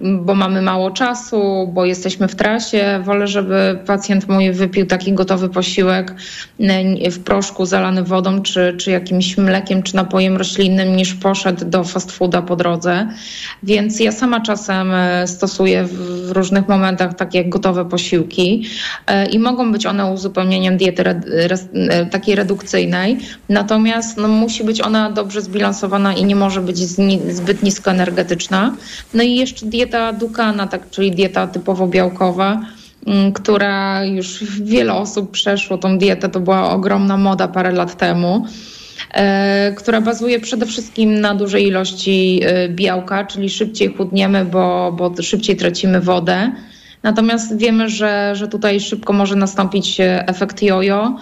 [0.00, 3.00] bo mamy mało czasu, bo jesteśmy w trasie.
[3.04, 6.14] Wolę, żeby pacjent mój wypił taki gotowy posiłek
[7.10, 11.84] w proszku zalany wodą, czy, czy jakimś mlekiem, czy napojem roślinnym roślinnym niż poszedł do
[11.84, 13.08] fast fooda po drodze.
[13.62, 18.66] Więc ja sama czasem e, stosuję w różnych momentach takie gotowe posiłki
[19.06, 23.18] e, i mogą być one uzupełnieniem diety e, takiej redukcyjnej.
[23.48, 28.76] Natomiast no, musi być ona dobrze zbilansowana i nie może być zbyt niskoenergetyczna.
[29.14, 32.60] No i jeszcze dieta Dukana, tak, czyli dieta typowo białkowa
[33.34, 38.46] która już wiele osób przeszło tą dietę, to była ogromna moda parę lat temu.
[39.10, 45.22] E, która bazuje przede wszystkim na dużej ilości e, białka, czyli szybciej chudniemy, bo, bo
[45.22, 46.52] szybciej tracimy wodę.
[47.02, 51.16] Natomiast wiemy, że, że tutaj szybko może nastąpić e, efekt jojo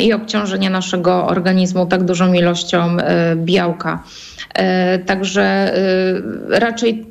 [0.00, 2.96] i obciążenie naszego organizmu tak dużą ilością
[3.36, 4.02] białka.
[5.06, 5.74] Także
[6.48, 7.06] raczej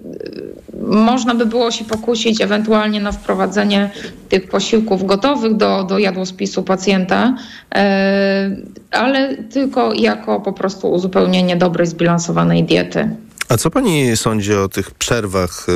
[0.91, 3.89] można by było się pokusić ewentualnie na wprowadzenie
[4.29, 7.35] tych posiłków gotowych do, do jadłospisu pacjenta,
[7.75, 8.55] e,
[8.91, 13.09] ale tylko jako po prostu uzupełnienie dobrej, zbilansowanej diety.
[13.49, 15.71] A co pani sądzi o tych przerwach e,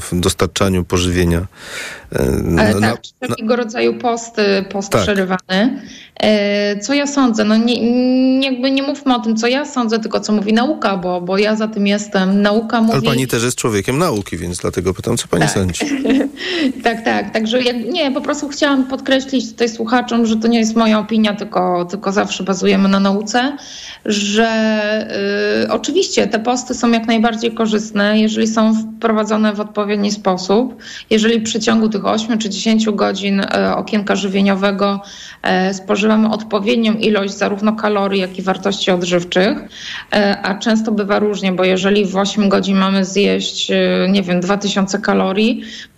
[0.00, 1.46] w dostarczaniu pożywienia?
[2.12, 5.02] E, tak, na, wszelkiego rodzaju posty, post tak.
[5.02, 5.82] przerywany.
[6.20, 7.44] E, co ja sądzę?
[7.44, 11.20] No nie, jakby nie mówmy o tym, co ja sądzę, tylko co mówi nauka, bo,
[11.20, 12.42] bo ja za tym jestem.
[12.42, 12.92] Nauka mówi...
[12.92, 15.52] Ale pani też jest człowiekiem nauki, więc dlatego pytam, co pani tak.
[15.52, 15.86] sądzi?
[16.84, 17.32] tak, tak.
[17.32, 21.34] Także jak, nie, po prostu chciałam podkreślić tutaj słuchaczom, że to nie jest moja opinia,
[21.34, 23.56] tylko, tylko zawsze bazujemy na nauce,
[24.04, 24.48] że
[25.64, 30.76] y, oczywiście te posty są jak najbardziej korzystne, jeżeli są wprowadzone w odpowiedni sposób,
[31.10, 35.00] jeżeli przy ciągu tych 8 czy 10 godzin y, okienka żywieniowego.
[35.70, 39.58] Y, spożywamy odpowiednią ilość zarówno kalorii, jak i wartości odżywczych,
[40.12, 44.40] e, a często bywa różnie, bo jeżeli w 8 godzin mamy zjeść, e, nie wiem,
[44.40, 45.62] 2000 kalorii,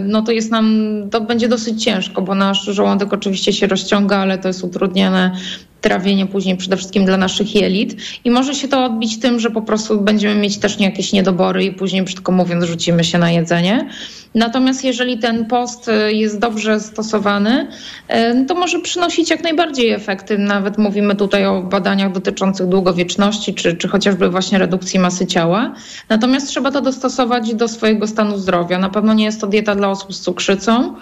[0.00, 4.38] no to jest nam, to będzie dosyć ciężko, bo nasz żołądek oczywiście się rozciąga, ale
[4.38, 5.32] to jest utrudnione
[5.80, 9.62] trawienie później przede wszystkim dla naszych jelit i może się to odbić tym, że po
[9.62, 13.88] prostu będziemy mieć też jakieś niedobory i później brzydko mówiąc rzucimy się na jedzenie.
[14.34, 17.68] Natomiast jeżeli ten post y, jest dobrze stosowany,
[18.10, 20.38] y, to może przynosić jak najbardziej efekty.
[20.38, 25.74] Nawet mówimy tutaj o badaniach dotyczących długowieczności, czy, czy chociażby właśnie redukcji masy ciała.
[26.08, 28.78] Natomiast trzeba to dostosować do swojego stanu zdrowia.
[28.78, 30.94] Na pewno nie jest to dieta dla osób z cukrzycą.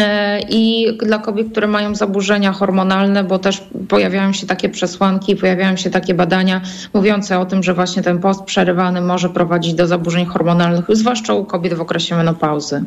[0.00, 5.76] E, i dla kobiet, które mają zaburzenia hormonalne, bo też pojawiają się takie przesłanki, pojawiają
[5.76, 6.60] się takie badania
[6.94, 11.44] mówiące o tym, że właśnie ten post przerywany może prowadzić do zaburzeń hormonalnych, zwłaszcza u
[11.44, 12.84] kobiet w okresie menopauzy.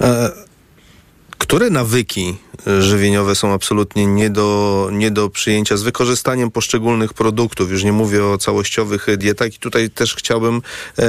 [0.00, 0.53] E
[1.44, 2.36] które nawyki
[2.80, 7.70] żywieniowe są absolutnie nie do, nie do przyjęcia z wykorzystaniem poszczególnych produktów.
[7.70, 10.62] Już nie mówię o całościowych dietach i tutaj też chciałbym
[10.98, 11.02] e,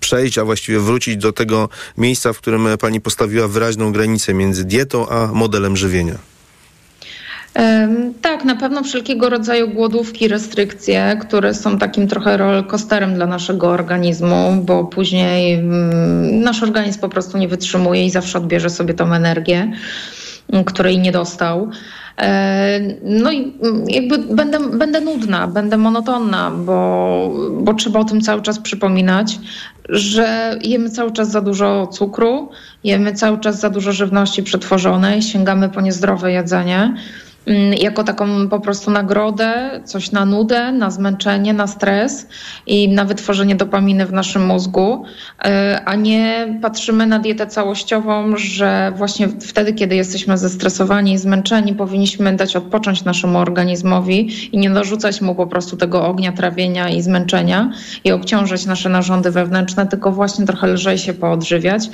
[0.00, 5.08] przejść, a właściwie wrócić do tego miejsca, w którym pani postawiła wyraźną granicę między dietą
[5.08, 6.18] a modelem żywienia.
[8.22, 14.62] Tak, na pewno wszelkiego rodzaju głodówki, restrykcje, które są takim trochę rollercoasterem dla naszego organizmu,
[14.62, 19.72] bo później mm, nasz organizm po prostu nie wytrzymuje i zawsze odbierze sobie tą energię,
[20.52, 21.70] mm, której nie dostał.
[23.02, 28.42] No i mm, jakby będę, będę nudna, będę monotonna, bo, bo trzeba o tym cały
[28.42, 29.38] czas przypominać,
[29.88, 32.50] że jemy cały czas za dużo cukru,
[32.84, 36.94] jemy cały czas za dużo żywności przetworzonej, sięgamy po niezdrowe jedzenie.
[37.46, 42.26] Mm, jako taką po prostu nagrodę, coś na nudę, na zmęczenie, na stres
[42.66, 45.04] i na wytworzenie dopaminy w naszym mózgu,
[45.44, 51.74] e, a nie patrzymy na dietę całościową, że właśnie wtedy, kiedy jesteśmy zestresowani i zmęczeni,
[51.74, 57.02] powinniśmy dać odpocząć naszemu organizmowi i nie dorzucać mu po prostu tego ognia trawienia i
[57.02, 57.72] zmęczenia
[58.04, 61.90] i obciążać nasze narządy wewnętrzne, tylko właśnie trochę lżej się poodżywiać.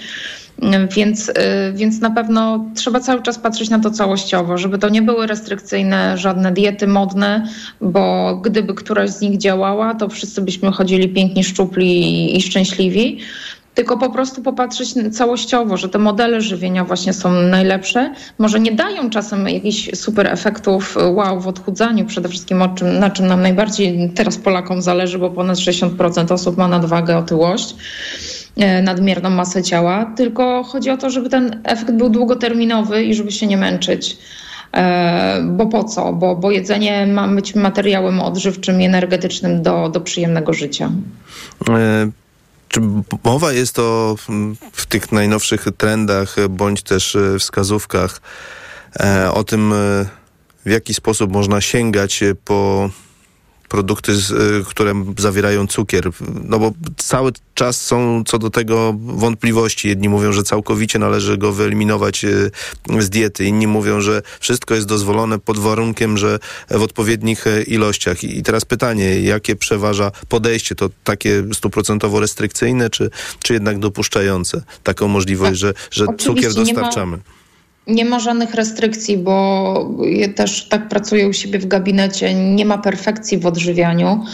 [0.97, 1.33] Więc, y,
[1.75, 6.19] więc na pewno trzeba cały czas patrzeć na to całościowo, żeby to nie były restrykcyjne
[6.19, 7.49] żadne diety modne,
[7.81, 13.19] bo gdyby któraś z nich działała, to wszyscy byśmy chodzili pięknie szczupli i, szczęśliwi
[13.75, 18.14] tylko po prostu popatrzeć całościowo, że te modele żywienia właśnie są najlepsze.
[18.38, 23.11] Może nie dają czasem jakichś super efektów wow w odchudzaniu, przede wszystkim o czym, na
[23.11, 27.75] czym nam najbardziej teraz Polakom zależy, bo ponad 60% osób ma nadwagę, otyłość
[28.83, 33.47] nadmierną masę ciała, tylko chodzi o to, żeby ten efekt był długoterminowy i żeby się
[33.47, 34.19] nie męczyć.
[34.75, 36.12] E, bo po co?
[36.12, 40.90] Bo, bo jedzenie ma być materiałem odżywczym i energetycznym do, do przyjemnego życia.
[41.69, 42.11] E,
[42.69, 42.81] czy
[43.25, 44.16] mowa jest o
[44.73, 48.21] w tych najnowszych trendach bądź też e, wskazówkach
[49.01, 49.77] e, o tym, e,
[50.66, 52.90] w jaki sposób można sięgać po
[53.69, 56.11] produkty, y, które zawierają cukier.
[56.45, 59.89] No bo cały czas są co do tego wątpliwości.
[59.89, 62.51] Jedni mówią, że całkowicie należy go wyeliminować y,
[62.99, 63.45] z diety.
[63.45, 66.39] Inni mówią, że wszystko jest dozwolone pod warunkiem, że
[66.71, 68.25] w odpowiednich y, ilościach.
[68.25, 70.75] I teraz pytanie, jakie przeważa podejście?
[70.75, 73.11] To takie stuprocentowo restrykcyjne, czy,
[73.43, 77.19] czy jednak dopuszczające taką możliwość, że, że cukier dostarczamy?
[77.87, 82.35] Nie ma żadnych restrykcji, bo ja też tak pracuję u siebie w gabinecie.
[82.35, 84.25] Nie ma perfekcji w odżywianiu,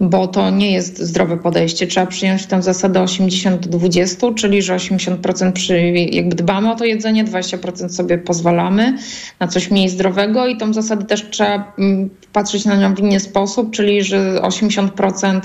[0.00, 1.86] bo to nie jest zdrowe podejście.
[1.86, 7.88] Trzeba przyjąć tę zasadę 80-20, czyli że 80% przy, jakby dbamy o to jedzenie, 20%
[7.88, 8.98] sobie pozwalamy
[9.40, 13.20] na coś mniej zdrowego i tą zasadę też trzeba mm, patrzeć na nią w inny
[13.20, 15.40] sposób, czyli że 80%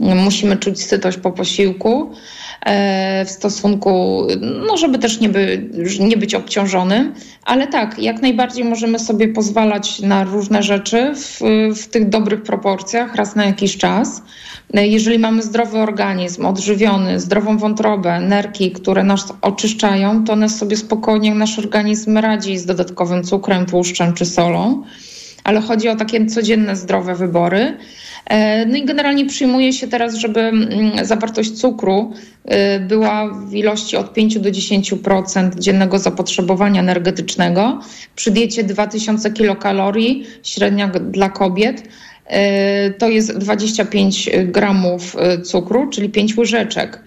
[0.00, 2.12] musimy czuć sytość po posiłku.
[2.66, 4.26] E, w stosunku,
[4.66, 10.00] no żeby też nie, by, nie być obciążonym, ale tak, jak najbardziej możemy sobie pozwalać
[10.00, 11.40] na różne rzeczy w,
[11.76, 14.22] w tych dobrych proporcjach raz na jakiś czas.
[14.74, 20.76] E, jeżeli mamy zdrowy organizm, odżywiony, zdrową wątrobę, nerki, które nas oczyszczają, to one sobie
[20.76, 24.82] spokojnie nasz organizm radzi z dodatkowym cukrem, tłuszczem czy solą.
[25.44, 27.76] Ale chodzi o takie codzienne zdrowe wybory.
[28.26, 32.12] E, no i generalnie przyjmuje się teraz, żeby mm, zawartość cukru
[32.44, 37.80] e, była w ilości od 5 do 10% dziennego zapotrzebowania energetycznego.
[38.16, 41.82] Przy diecie 2000 kilokalorii, średnia dla kobiet,
[42.26, 47.02] e, to jest 25 gramów cukru, czyli 5 łyżeczek.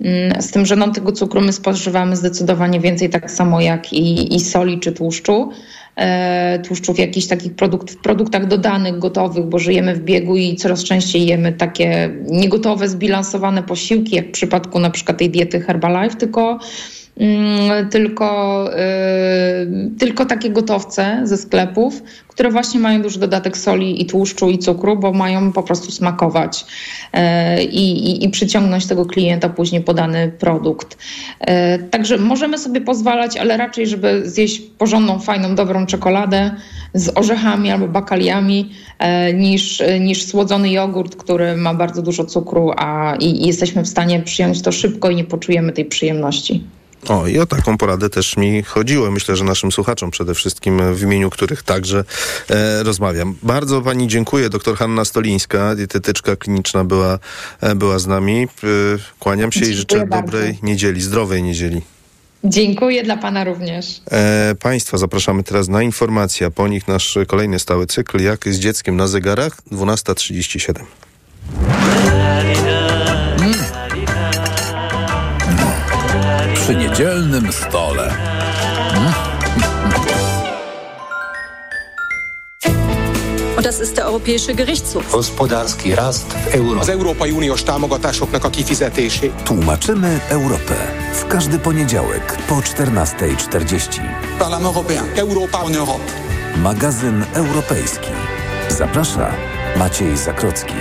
[0.00, 4.34] Mm, z tym, że no, tego cukru my spożywamy zdecydowanie więcej, tak samo jak i,
[4.34, 5.50] i soli czy tłuszczu.
[5.96, 10.84] E, tłuszczów, jakichś takich produkt, w produktach dodanych, gotowych, bo żyjemy w biegu i coraz
[10.84, 16.58] częściej jemy takie niegotowe, zbilansowane posiłki, jak w przypadku na przykład tej diety Herbalife, tylko
[17.90, 24.50] tylko, y, tylko takie gotowce ze sklepów, które właśnie mają duży dodatek soli i tłuszczu
[24.50, 26.64] i cukru, bo mają po prostu smakować
[27.14, 30.98] y, i, i, i przyciągnąć tego klienta później podany produkt.
[31.42, 36.50] Y, także możemy sobie pozwalać, ale raczej, żeby zjeść porządną, fajną, dobrą czekoladę
[36.94, 38.70] z orzechami albo bakaliami,
[39.34, 44.20] niż, niż słodzony jogurt, który ma bardzo dużo cukru, a i, i jesteśmy w stanie
[44.20, 46.64] przyjąć to szybko i nie poczujemy tej przyjemności.
[47.08, 49.10] O, i o taką poradę też mi chodziło.
[49.10, 52.04] Myślę, że naszym słuchaczom przede wszystkim, w imieniu których także
[52.50, 53.34] e, rozmawiam.
[53.42, 54.50] Bardzo pani dziękuję.
[54.50, 57.18] Doktor Hanna Stolińska, dietetyczka kliniczna była,
[57.60, 58.42] e, była z nami.
[58.42, 58.68] E,
[59.18, 60.26] kłaniam się dziękuję i życzę bardzo.
[60.26, 61.82] dobrej niedzieli, zdrowej niedzieli.
[62.44, 64.00] Dziękuję dla Pana również.
[64.10, 68.58] E, państwa zapraszamy teraz na informacje, a po nich nasz kolejny stały cykl Jak z
[68.58, 70.84] dzieckiem na zegarach 12.37.
[77.00, 78.14] przy niedzielnym stole.
[83.56, 85.12] Und das ist der Europäische Gerichtshof.
[85.12, 86.80] Gospodarski rast w euro.
[86.80, 89.30] Az Európai Uniós támogatásoknak a kifizetésé.
[89.44, 90.74] Tłumaczymy Europę.
[91.14, 94.00] W każdy poniedziałek po 14.40.
[94.38, 95.04] Parlement européen.
[95.16, 96.12] Europa en Europe.
[96.56, 98.10] Magazyn europejski.
[98.68, 99.30] Zaprasza
[99.76, 100.74] Maciej Zakrocki.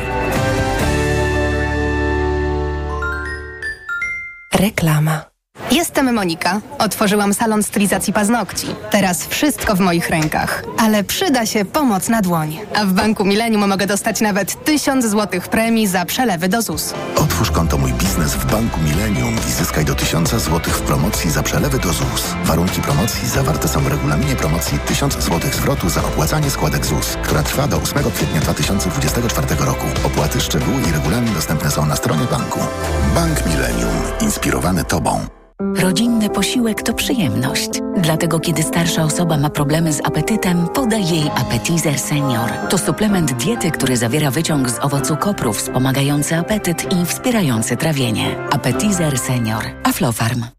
[4.52, 5.29] Reklama.
[5.72, 6.62] Jest Jestem Monika.
[6.78, 8.68] Otworzyłam salon stylizacji paznokci.
[8.92, 10.64] Teraz wszystko w moich rękach.
[10.78, 12.60] Ale przyda się pomoc na dłoń.
[12.76, 16.94] A w Banku Millennium mogę dostać nawet 1000 zł premii za przelewy do ZUS.
[17.16, 21.44] Otwórz konto Mój Biznes w Banku Millennium i zyskaj do 1000 zł w promocji za
[21.44, 22.24] przelewy do ZUS.
[22.44, 27.44] Warunki promocji zawarte są w regulaminie promocji 1000 zł zwrotu za opłacanie składek ZUS, która
[27.44, 29.86] trwa do 8 kwietnia 2024 roku.
[30.04, 32.60] Opłaty, szczegóły i regulamin dostępne są na stronie banku.
[33.16, 33.94] Bank Millennium.
[34.22, 35.40] Inspirowany Tobą.
[35.76, 37.70] Rodzinny posiłek to przyjemność.
[37.98, 42.50] Dlatego, kiedy starsza osoba ma problemy z apetytem, podaj jej Appetizer Senior.
[42.70, 48.36] To suplement diety, który zawiera wyciąg z owocu kopru wspomagający apetyt i wspierający trawienie.
[48.52, 49.64] Appetizer Senior.
[49.84, 50.59] Aflofarm.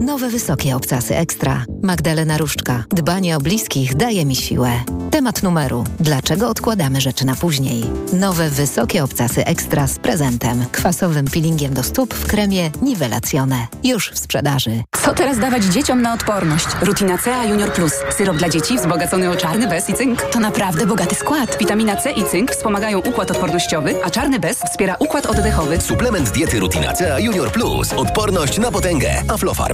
[0.00, 1.64] Nowe wysokie obcasy ekstra.
[1.82, 2.84] Magdalena Różczka.
[2.90, 4.70] Dbanie o bliskich daje mi siłę.
[5.10, 5.84] Temat numeru.
[6.00, 7.84] Dlaczego odkładamy rzeczy na później?
[8.12, 10.64] Nowe wysokie obcasy ekstra z prezentem.
[10.72, 13.66] Kwasowym peelingiem do stóp w kremie Nivelacjone.
[13.84, 14.82] Już w sprzedaży.
[15.04, 16.66] Co teraz dawać dzieciom na odporność?
[16.82, 17.92] Rutina C Junior Plus.
[18.16, 20.22] Syrop dla dzieci wzbogacony o czarny bez i cynk.
[20.22, 21.58] To naprawdę bogaty skład.
[21.58, 25.80] Witamina C i cynk wspomagają układ odpornościowy, a czarny bez wspiera układ oddechowy.
[25.80, 27.92] Suplement diety Rutina C Junior Plus.
[27.92, 29.22] Odporność na potęgę.
[29.28, 29.73] Aflofarm.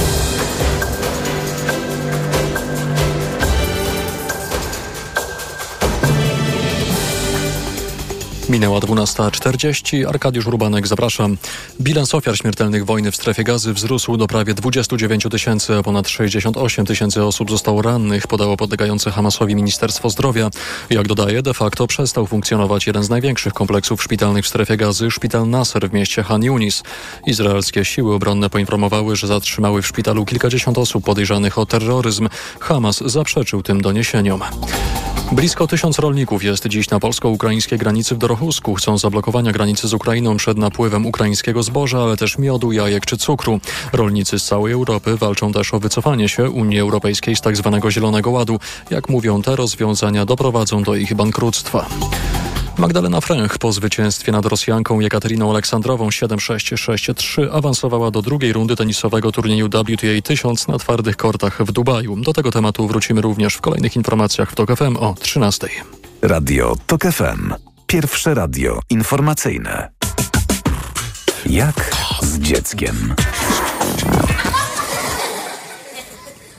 [8.51, 10.07] Minęła 12.40.
[10.07, 11.37] Arkadiusz Rubanek, zapraszam.
[11.81, 16.85] Bilans ofiar śmiertelnych wojny w strefie gazy wzrósł do prawie 29 tysięcy, a ponad 68
[16.85, 20.49] tysięcy osób zostało rannych, podało podlegające Hamasowi Ministerstwo Zdrowia.
[20.89, 25.49] Jak dodaje, de facto przestał funkcjonować jeden z największych kompleksów szpitalnych w strefie gazy, szpital
[25.49, 26.83] Nasser w mieście Han Yunis.
[27.27, 32.29] Izraelskie siły obronne poinformowały, że zatrzymały w szpitalu kilkadziesiąt osób podejrzanych o terroryzm.
[32.59, 34.41] Hamas zaprzeczył tym doniesieniom.
[35.31, 38.75] Blisko tysiąc rolników jest dziś na polsko-ukraińskiej granicy w Dorochusku.
[38.75, 43.59] Chcą zablokowania granicy z Ukrainą przed napływem ukraińskiego zboża, ale też miodu, jajek czy cukru.
[43.93, 47.79] Rolnicy z całej Europy walczą też o wycofanie się Unii Europejskiej z tzw.
[47.81, 48.59] Tak Zielonego Ładu.
[48.89, 51.85] Jak mówią, te rozwiązania doprowadzą do ich bankructwa.
[52.77, 59.67] Magdalena Fręch po zwycięstwie nad Rosjanką Jekateriną Aleksandrową 7-6-6-3 awansowała do drugiej rundy tenisowego turnieju
[59.67, 62.15] WTA 1000 na twardych kortach w Dubaju.
[62.15, 65.67] Do tego tematu wrócimy również w kolejnych informacjach w TOK FM o 13.
[66.21, 67.53] Radio TOK FM.
[67.87, 69.89] Pierwsze radio informacyjne.
[71.45, 73.15] Jak z dzieckiem?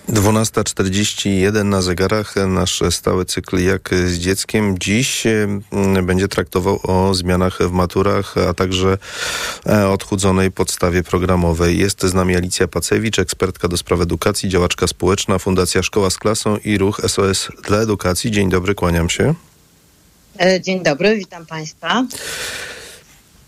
[0.09, 2.35] 12.41 na zegarach.
[2.49, 4.79] Nasz stały cykl Jak z dzieckiem.
[4.79, 8.99] Dziś mm, będzie traktował o zmianach w maturach, a także
[9.67, 11.79] e, odchudzonej podstawie programowej.
[11.79, 16.57] Jest z nami Alicja Pacewicz, ekspertka do spraw edukacji, działaczka społeczna, Fundacja Szkoła z Klasą
[16.57, 18.31] i Ruch SOS dla Edukacji.
[18.31, 19.35] Dzień dobry, kłaniam się.
[20.41, 22.05] E, Dzień dobry, witam Państwa.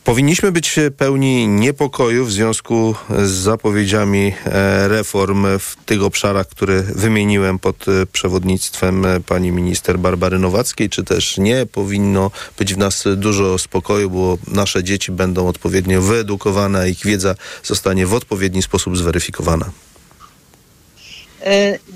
[0.04, 7.58] Powinniśmy być pełni niepokoju w związku z zapowiedziami e, reform w tych obszarach, które wymieniłem
[7.58, 13.04] pod e, przewodnictwem e, pani minister Barbary Nowackiej, czy też nie powinno być w nas
[13.16, 18.96] dużo spokoju, bo nasze dzieci będą odpowiednio wyedukowane, a ich wiedza zostanie w odpowiedni sposób
[18.96, 19.70] zweryfikowana.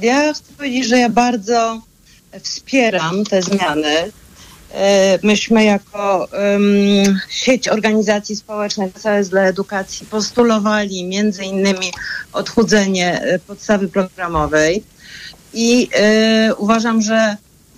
[0.01, 1.83] Ja chcę powiedzieć, że ja bardzo
[2.43, 4.13] wspieram te zmiany.
[4.75, 6.63] E, Myśmy jako em,
[7.29, 11.93] sieć organizacji społecznych SOS dla edukacji postulowali między innymi
[12.33, 14.85] odchudzenie e, podstawy programowej
[15.55, 17.37] i e, uważam, że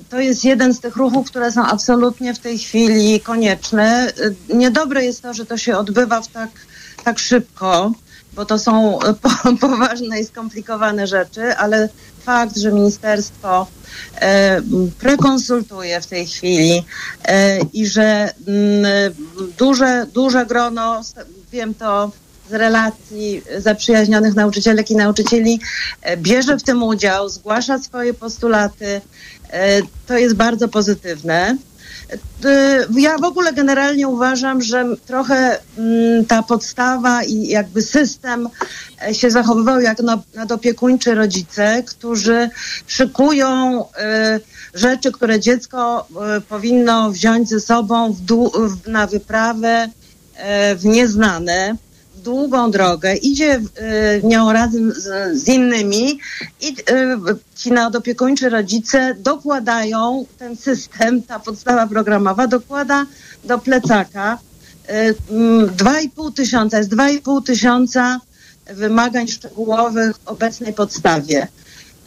[0.08, 4.12] to jest jeden z tych ruchów, które są absolutnie w tej chwili konieczne.
[4.54, 6.50] Niedobre jest to, że to się odbywa w tak,
[7.04, 7.92] tak szybko,
[8.34, 9.30] bo to są e, po,
[9.68, 11.88] poważne i skomplikowane rzeczy, ale
[12.24, 13.66] fakt, że ministerstwo
[14.20, 14.62] e,
[14.98, 16.84] prekonsultuje w tej chwili
[17.24, 19.14] e, i że mm,
[19.58, 21.00] duże, duże grono,
[21.52, 22.10] wiem to
[22.50, 25.60] z relacji zaprzyjaźnionych nauczycielek i nauczycieli,
[26.16, 29.00] bierze w tym udział, zgłasza swoje postulaty.
[30.06, 31.56] To jest bardzo pozytywne.
[32.14, 38.48] Y, Ja w ogóle generalnie uważam, że trochę mm, ta podstawa i jakby system
[39.08, 42.50] e, się zachowywał jak na- nadopiekuńczy rodzice, którzy
[42.86, 43.86] szykują y,
[44.74, 46.06] rzeczy, które dziecko
[46.38, 48.16] y, powinno wziąć ze sobą
[48.86, 49.88] na wyprawę
[50.36, 51.76] e, w nieznane,
[52.22, 53.62] długą drogę, idzie y,
[54.24, 56.18] nią razem z, z innymi
[56.60, 56.74] i y,
[57.56, 63.06] ci nadopiekuńczy rodzice dokładają ten system, ta podstawa programowa dokłada
[63.44, 64.38] do plecaka
[64.88, 68.20] y, mm, 2,5 tysiąca, jest 2,5 tysiąca
[68.66, 71.48] wymagań szczegółowych w obecnej podstawie.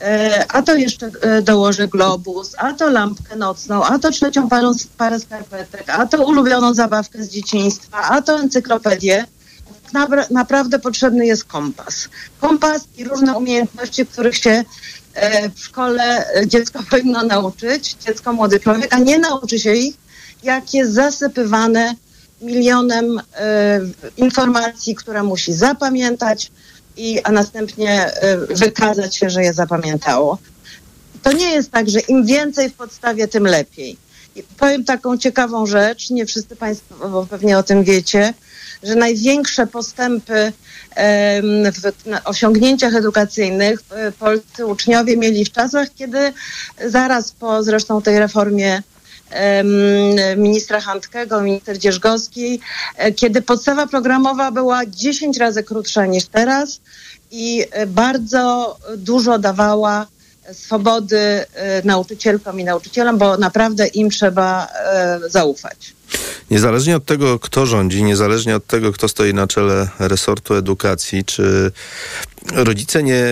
[0.03, 4.71] E, A to jeszcze e, dołożę globus, a to lampkę nocną, a to trzecią parę,
[4.97, 9.25] parę skarpetek, a to ulubioną zabawkę z dzieciństwa, a to encyklopedię.
[10.29, 12.09] Naprawdę potrzebny jest kompas.
[12.41, 14.63] Kompas i różne umiejętności, których się
[15.13, 19.95] e, w szkole e, dziecko powinno nauczyć, dziecko, młody człowiek, a nie nauczy się ich,
[20.43, 21.95] jak jest zasypywane
[22.41, 23.79] milionem e,
[24.17, 26.51] informacji, które musi zapamiętać,
[26.97, 28.11] i, a następnie
[28.49, 30.37] wykazać się, że je zapamiętało.
[31.23, 33.97] To nie jest tak, że im więcej w podstawie, tym lepiej.
[34.35, 38.33] I powiem taką ciekawą rzecz, nie wszyscy Państwo pewnie o tym wiecie,
[38.83, 40.53] że największe postępy
[41.73, 41.91] w
[42.25, 46.33] osiągnięciach edukacyjnych e, polscy uczniowie mieli w czasach, kiedy
[46.87, 48.81] zaraz po zresztą tej reformie
[50.37, 52.59] ministra Handkego, minister Dzierżgowskiej,
[53.15, 56.81] kiedy podstawa programowa była 10 razy krótsza niż teraz
[57.31, 60.07] i e, bardzo dużo dawała
[60.53, 61.45] swobody e,
[61.83, 64.67] nauczycielkom i nauczycielom, bo naprawdę im trzeba
[65.27, 65.93] zaufać.
[66.51, 71.71] Niezależnie od tego, kto rządzi, niezależnie od tego, kto stoi na czele resortu edukacji, czy
[72.51, 73.23] rodzice nie,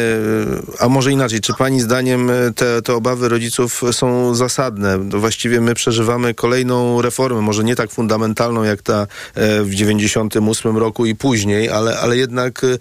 [0.79, 4.97] a może inaczej, czy pani zdaniem te, te obawy rodziców są zasadne?
[4.97, 10.77] No Właściwie my przeżywamy kolejną reformę, może nie tak fundamentalną jak ta e, w 98
[10.77, 12.77] roku i później, ale, ale jednak e,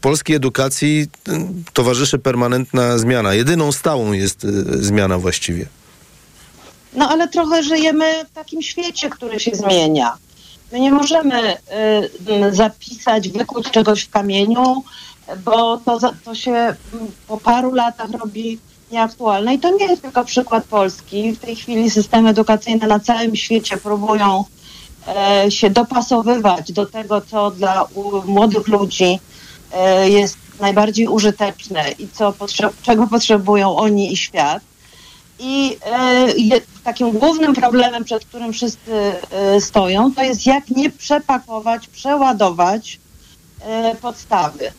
[0.00, 1.06] polskiej edukacji
[1.72, 3.34] towarzyszy permanentna zmiana.
[3.34, 4.48] Jedyną stałą jest e,
[4.82, 5.66] zmiana właściwie.
[6.94, 10.16] No ale trochę żyjemy w takim świecie, który się zmienia.
[10.72, 11.56] My nie możemy y,
[12.46, 14.84] y, zapisać, wykuć czegoś w kamieniu,
[15.44, 16.76] bo to, to się mm,
[17.28, 18.58] po paru latach robi
[18.92, 19.54] nieaktualne.
[19.54, 21.32] I to nie jest tylko przykład Polski.
[21.32, 24.44] W tej chwili systemy edukacyjne na całym świecie próbują
[25.08, 29.18] e, się dopasowywać do tego, co dla u, młodych ludzi
[29.72, 34.62] e, jest najbardziej użyteczne i co potrzeb, czego potrzebują oni i świat.
[35.38, 35.76] I
[36.36, 43.00] je, takim głównym problemem, przed którym wszyscy e, stoją, to jest jak nie przepakować, przeładować
[43.60, 44.72] e, podstawy.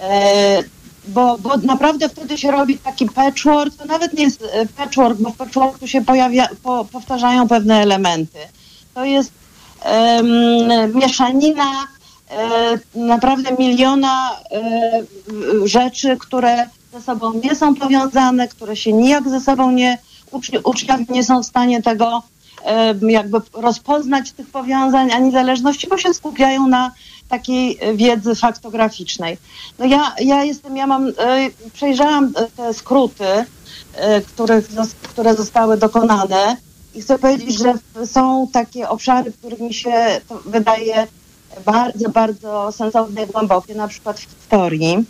[0.00, 0.62] E,
[1.08, 4.44] bo, bo naprawdę wtedy się robi taki patchwork, to nawet nie jest
[4.76, 8.38] patchwork, bo w patchworku się pojawia, po, powtarzają pewne elementy.
[8.94, 9.30] To jest
[9.82, 10.26] em,
[10.94, 11.86] mieszanina
[12.94, 14.30] naprawdę miliona
[15.64, 19.98] rzeczy, które ze sobą nie są powiązane, które się nijak ze sobą nie,
[20.32, 22.22] uczni- uczniowie nie są w stanie tego
[23.08, 26.92] jakby rozpoznać tych powiązań ani zależności, bo się skupiają na
[27.28, 29.38] takiej wiedzy faktograficznej.
[29.78, 31.12] No ja, ja jestem, ja mam, e,
[31.72, 33.24] przejrzałam e, te skróty,
[33.94, 34.68] e, których,
[35.02, 36.56] które zostały dokonane
[36.94, 37.74] i chcę powiedzieć, że
[38.06, 41.06] są takie obszary, w których mi się wydaje
[41.60, 45.04] bardzo, bardzo sensowne i głębokie, na przykład w historii.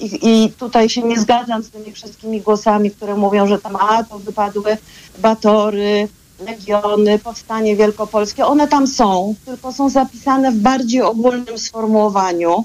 [0.00, 4.04] I, I tutaj się nie zgadzam z tymi wszystkimi głosami, które mówią, że tam a,
[4.04, 4.76] to wypadły
[5.18, 6.08] batory,
[6.46, 8.46] legiony, powstanie wielkopolskie.
[8.46, 12.64] One tam są, tylko są zapisane w bardziej ogólnym sformułowaniu.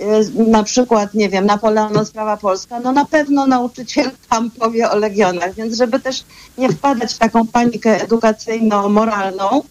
[0.00, 4.96] Y, Na przykład, nie wiem, Napoleon, sprawa polska, no na pewno nauczyciel tam powie o
[4.96, 6.24] legionach, więc żeby też
[6.58, 9.62] nie wpadać w taką panikę edukacyjno-moralną,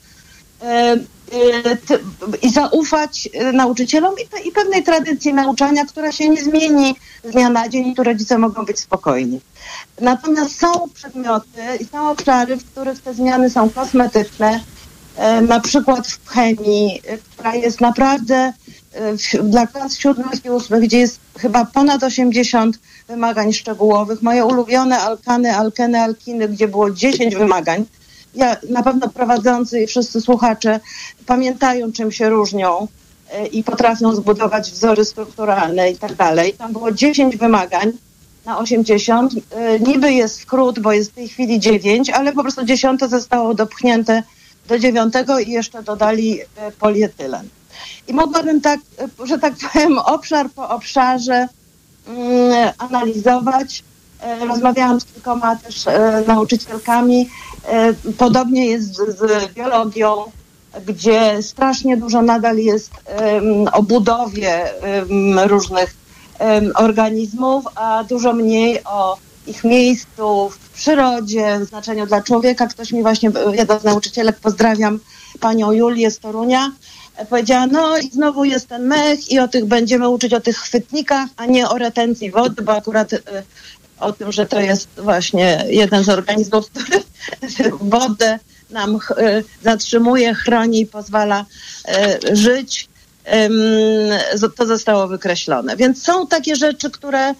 [0.63, 1.14] y,
[2.41, 7.49] i zaufać y, nauczycielom i, i pewnej tradycji nauczania, która się nie zmieni z dnia
[7.49, 9.41] na dzień i tu rodzice mogą być spokojni.
[10.01, 14.59] Natomiast są przedmioty i są obszary, w których te zmiany są kosmetyczne,
[15.15, 17.01] e, na przykład w chemii,
[17.31, 18.53] która jest naprawdę
[19.43, 24.21] dla klas siódmych i ósmych, gdzie jest chyba ponad 80 wymagań szczegółowych.
[24.21, 27.85] Moje ulubione alkany, alkeny, alkiny, gdzie było 10 wymagań.
[28.35, 30.79] Ja na pewno prowadzący i wszyscy słuchacze
[31.25, 32.87] pamiętają, czym się różnią
[33.31, 36.53] e, i potrafią zbudować wzory strukturalne i tak dalej.
[36.53, 37.91] Tam było 10 wymagań
[38.45, 39.33] na 80.
[39.51, 43.53] E, Niby jest skrót, bo jest w tej chwili 9, ale po prostu 10 zostało
[43.53, 44.23] dopchnięte
[44.67, 45.13] do 9
[45.45, 47.49] i jeszcze dodali e, polietylen.
[48.07, 48.79] I mogłabym tak,
[49.23, 51.47] że tak powiem, obszar po obszarze
[52.07, 53.83] mm, analizować
[54.47, 57.29] Rozmawiałam z kilkoma też e, nauczycielkami.
[57.67, 60.15] E, Podobnie jest z, biologią,
[60.85, 62.91] gdzie strasznie dużo nadal jest
[63.73, 64.65] o budowie
[65.45, 65.95] różnych
[66.75, 72.67] organizmów, a dużo mniej o ich miejscu w przyrodzie, w znaczeniu dla człowieka.
[72.67, 74.99] Ktoś mi właśnie, jeden z nauczycielek, pozdrawiam
[75.39, 76.71] panią Julię z Torunia,
[77.15, 80.57] e, powiedziała, no i znowu jest ten mech i o tych będziemy uczyć o tych
[80.57, 83.19] chwytnikach, a nie o retencji wody, bo akurat e,
[83.99, 87.01] o tym, że to jest właśnie jeden z organizmów, który
[87.81, 88.39] wodę
[88.69, 91.45] nam e, zatrzymuje, chroni i pozwala
[91.87, 92.89] e, żyć.
[94.55, 95.75] To zostało wykreślone.
[95.77, 97.33] Więc są takie rzeczy, które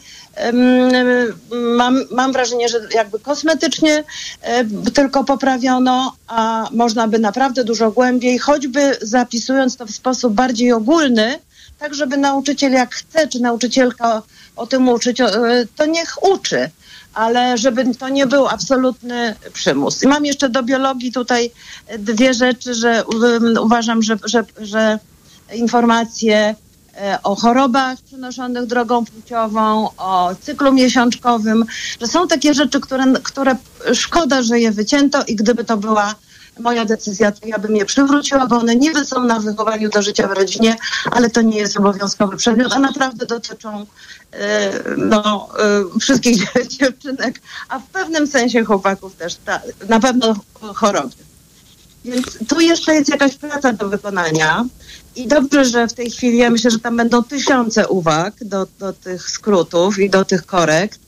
[1.52, 4.04] mam, mam wrażenie, że jakby kosmetycznie
[4.42, 10.72] e, tylko poprawiono, a można by naprawdę dużo głębiej, choćby zapisując to w sposób bardziej
[10.72, 11.40] ogólny,
[11.80, 14.22] tak żeby nauczyciel jak chce, czy nauczycielka
[14.56, 15.32] o tym uczyć, e,
[15.76, 16.70] to niech uczy.
[17.14, 20.04] Ale żeby to nie był absolutny przymus.
[20.04, 21.52] I mam jeszcze do biologii tutaj
[22.00, 25.00] dwie rzeczy, że um, uważam, że, że, że
[25.54, 26.56] informacje
[26.98, 31.66] e, o chorobach przenoszonych drogą płciową, o cyklu miesiączkowym,
[32.02, 33.56] że są takie rzeczy, które, które
[33.94, 36.16] szkoda, że je wycięto i gdyby to była
[36.60, 40.28] moja decyzja, to ja bym je przywróciła, bo one niby są na wychowaniu do życia
[40.28, 40.76] w rodzinie,
[41.12, 43.86] ale to nie jest obowiązkowy przedmiot, a naprawdę dotyczą
[44.32, 45.50] e, no,
[45.96, 50.36] e, wszystkich dziewczynek, a w pewnym sensie chłopaków też, ta, na pewno
[50.76, 51.16] choroby.
[52.06, 54.66] Więc tu jeszcze jest jakaś praca do wykonania
[55.16, 58.94] i dobrze, że w tej chwili ja myślę, że tam będą tysiące uwag do, do
[58.94, 61.00] tych skrótów i do tych korekt.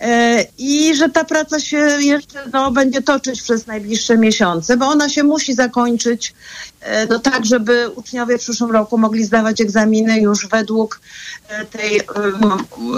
[0.00, 5.08] E, I że ta praca się jeszcze no, będzie toczyć przez najbliższe miesiące, bo ona
[5.08, 6.34] się musi zakończyć
[6.80, 11.00] e, no, tak, żeby uczniowie w przyszłym roku mogli zdawać egzaminy już według
[11.48, 12.00] e, tej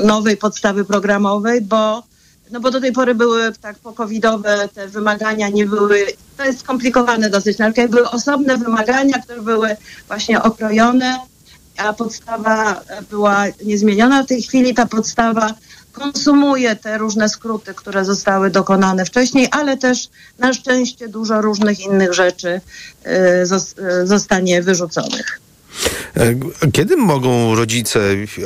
[0.04, 2.02] nowej podstawy programowej, bo
[2.50, 7.30] no bo do tej pory były tak pokowidowe te wymagania nie były, to jest skomplikowane
[7.30, 9.76] dosyć, ale były osobne wymagania, które były
[10.08, 11.18] właśnie okrojone,
[11.76, 12.80] a podstawa
[13.10, 14.22] była niezmieniona.
[14.22, 15.54] W tej chwili ta podstawa
[16.00, 22.12] konsumuje te różne skróty, które zostały dokonane wcześniej, ale też na szczęście dużo różnych innych
[22.14, 22.60] rzeczy
[23.06, 23.10] y,
[23.46, 23.74] zos-
[24.06, 25.40] zostanie wyrzuconych.
[26.16, 26.34] E,
[26.72, 28.00] Kiedy mogą rodzice,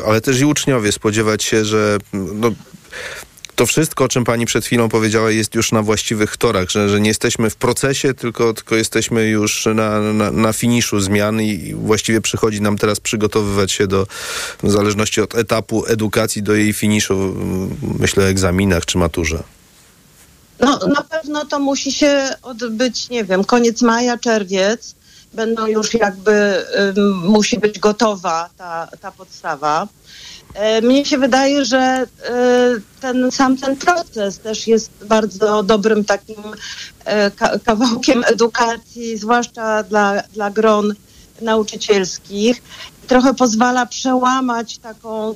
[0.07, 2.51] ale też i uczniowie spodziewać się, że no,
[3.61, 7.00] to wszystko, o czym pani przed chwilą powiedziała, jest już na właściwych torach, że, że
[7.00, 12.20] nie jesteśmy w procesie, tylko, tylko jesteśmy już na, na, na finiszu zmian i właściwie
[12.20, 14.06] przychodzi nam teraz przygotowywać się do,
[14.62, 17.34] w zależności od etapu edukacji, do jej finiszu,
[17.98, 19.42] myślę egzaminach czy maturze.
[20.61, 24.94] No na pewno to musi się odbyć, nie wiem, koniec maja, czerwiec.
[25.32, 26.64] Będą już jakby,
[26.96, 29.88] ym, musi być gotowa ta, ta podstawa.
[30.55, 32.07] E, Mnie się wydaje, że e,
[33.01, 36.42] ten sam ten proces też jest bardzo dobrym takim
[37.05, 40.94] e, ka- kawałkiem edukacji, zwłaszcza dla, dla gron
[41.42, 42.62] nauczycielskich.
[43.07, 45.34] Trochę pozwala przełamać taką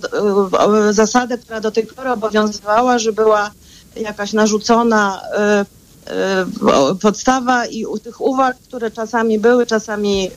[0.90, 3.50] zasadę, która do tej pory obowiązywała, że była
[3.96, 5.22] jakaś narzucona
[7.00, 10.30] podstawa i u tych uwag, które czasami były, czasami e,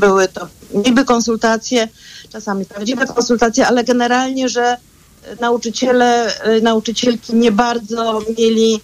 [0.00, 1.88] były to niby konsultacje,
[2.30, 4.76] czasami prawdziwe konsultacje, ale generalnie, że e,
[5.40, 8.80] nauczyciele, e, nauczycielki nie bardzo mieli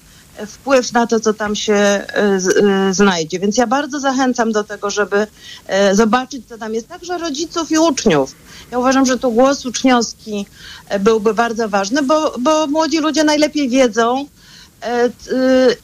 [0.47, 3.39] wpływ na to, co tam się e, e, znajdzie.
[3.39, 5.26] Więc ja bardzo zachęcam do tego, żeby
[5.66, 8.35] e, zobaczyć, co tam jest, także rodziców i uczniów.
[8.70, 10.47] Ja uważam, że tu głos uczniowski
[10.89, 14.26] e, byłby bardzo ważny, bo, bo młodzi ludzie najlepiej wiedzą e,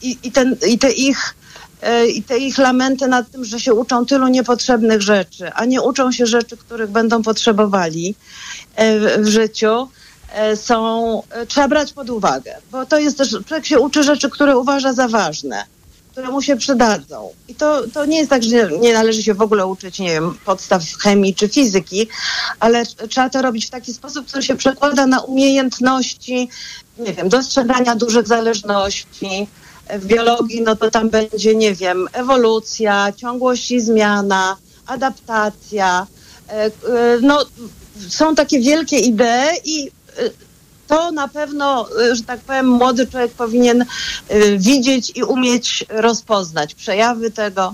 [0.01, 1.35] i, i, ten, i te ich
[1.81, 5.81] e, i te ich lamenty nad tym, że się uczą tylu niepotrzebnych rzeczy, a nie
[5.81, 8.15] uczą się rzeczy, których będą potrzebowali
[8.75, 9.87] e, w- życiu,
[10.33, 14.29] e, są, e, trzeba brać pod uwagę, bo to jest też, człowiek się uczy rzeczy,
[14.29, 15.63] które uważa za ważne,
[16.11, 17.29] które mu się przydadzą.
[17.47, 20.37] I to, to nie jest tak, że nie należy się w ogóle uczyć, nie wiem,
[20.45, 22.07] podstaw chemii czy fizyki,
[22.59, 26.49] ale trzeba to robić w taki sposób, który się przekłada na umiejętności,
[26.99, 29.47] nie wiem, dostrzegania dużych zależności.
[29.89, 36.07] W biologii, no to tam będzie, nie wiem, ewolucja, ciągłość i zmiana, adaptacja.
[36.49, 36.71] E, e,
[37.21, 37.45] No,
[38.09, 39.91] są takie wielkie idee i e,
[40.87, 43.85] to na pewno, że tak powiem, młody człowiek powinien
[44.57, 47.73] widzieć i umieć rozpoznać przejawy tego.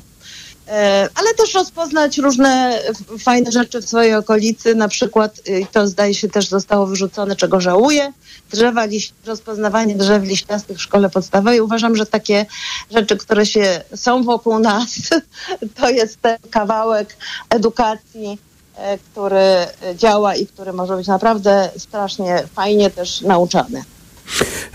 [0.68, 2.80] E, Ale też rozpoznać różne
[3.20, 7.62] fajne rzeczy w swojej okolicy, na przykład, i to zdaje się też zostało wyrzucone, czego
[7.62, 8.14] żałuję,
[8.52, 8.86] drzewa
[9.26, 11.62] rozpoznawanie drzew liściastych w szkole podstawowej.
[11.62, 12.46] Uważam, że takie
[12.92, 14.90] rzeczy, które się są wokół nas,
[15.80, 17.18] to jest ten kawałek
[17.50, 18.38] edukacji,
[18.78, 23.84] e, który działa i który może być naprawdę strasznie fajnie też nauczany.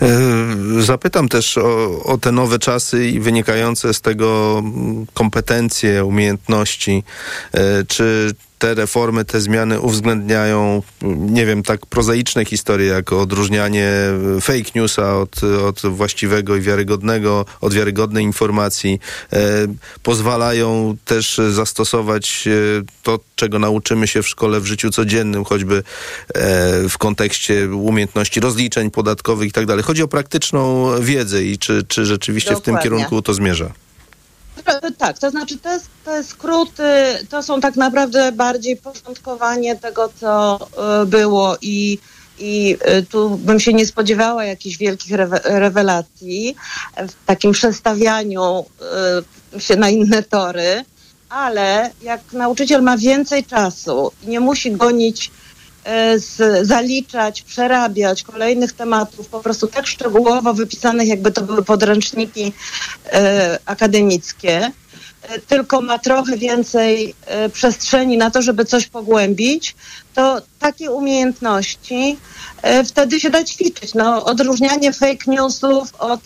[0.02, 7.04] E, Zapytam też o, o te nowe czasy i wynikające z tego mm, kompetencje, umiejętności.
[7.52, 10.82] E, Czy te reformy, te zmiany uwzględniają,
[11.16, 13.88] nie wiem, tak prozaiczne historie, jak odróżnianie
[14.36, 19.00] e, fake newsa od, od właściwego i wiarygodnego, od wiarygodnej informacji.
[19.32, 19.38] E,
[20.02, 25.82] pozwalają też zastosować e, to, czego nauczymy się w szkole w życiu codziennym, choćby
[26.88, 29.84] w kontekście umiejętności rozliczeń podatkowych i tak dalej.
[29.84, 32.82] Chodzi o praktyczną wiedzę i czy, czy rzeczywiście w tym Dokładnie.
[32.82, 33.72] kierunku to zmierza.
[34.98, 36.92] Tak, to znaczy te, te skróty
[37.30, 40.58] to są tak naprawdę bardziej porządkowanie tego, co
[41.02, 41.98] y, było i,
[42.38, 46.56] i y, tu bym się nie spodziewała jakichś wielkich rewe- rewelacji
[46.96, 48.64] w takim przestawianiu
[49.58, 50.84] się na inne tory,
[51.28, 55.37] ale jak nauczyciel ma więcej czasu i nie musi gonić e,
[56.16, 62.52] z, zaliczać, przerabiać kolejnych tematów, po prostu tak szczegółowo wypisanych, jakby to były podręczniki
[63.12, 64.70] e, akademickie,
[65.22, 69.76] e, tylko ma trochę więcej e, przestrzeni na to, żeby coś pogłębić,
[70.14, 72.16] to takie umiejętności
[72.62, 73.94] e, wtedy się da ćwiczyć.
[73.94, 76.20] No, odróżnianie fake newsów od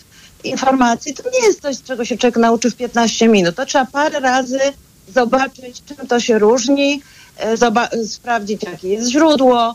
[0.44, 3.56] informacji to nie jest coś, czego się człowiek nauczy w 15 minut.
[3.56, 4.60] To trzeba parę razy
[5.14, 7.02] zobaczyć, czym to się różni, e,
[8.06, 9.74] sprawdzić, jakie jest źródło,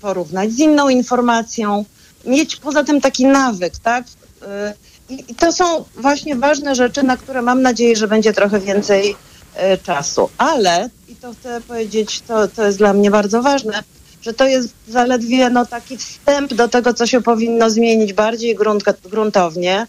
[0.00, 1.84] porównać z inną informacją,
[2.24, 4.04] mieć poza tym taki nawyk, tak?
[4.42, 4.74] E,
[5.08, 9.16] I, to są właśnie ważne rzeczy, na które mam nadzieję, że będzie trochę więcej
[9.54, 10.30] e, czasu.
[10.38, 13.82] Ale, i to chcę powiedzieć, to, to jest dla mnie bardzo ważne,
[14.22, 19.08] że to jest zaledwie no, taki wstęp do tego, co się powinno zmienić bardziej gruntka-
[19.10, 19.86] gruntownie.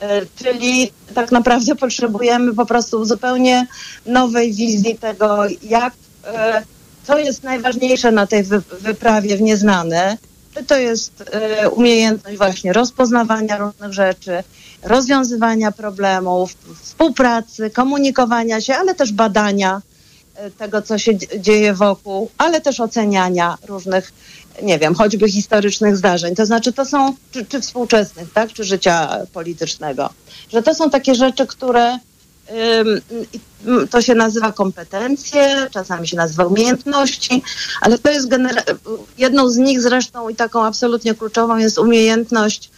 [0.00, 3.66] E, Czyli tak naprawdę potrzebujemy po prostu zupełnie
[4.06, 5.96] nowej wizji tego, jak, e,
[7.04, 10.18] co jest najważniejsze na tej wy, wyprawie w nieznane.
[10.54, 14.42] Czy to jest e, umiejętność właśnie rozpoznawania różnych rzeczy,
[14.82, 19.82] rozwiązywania problemów, współpracy, komunikowania się, ale też badania
[20.34, 24.12] e, tego, co się dzie- dzieje wokół, ale też oceniania różnych,
[24.62, 26.34] nie wiem, choćby historycznych zdarzeń.
[26.34, 30.10] To znaczy, to są, czy, czy współczesnych, tak, czy życia politycznego.
[30.52, 31.98] Że to są takie rzeczy, które
[33.90, 37.42] to się nazywa kompetencje, czasami się nazywa umiejętności,
[37.80, 38.74] ale to jest genera-
[39.18, 42.70] jedną z nich zresztą i taką absolutnie kluczową jest umiejętność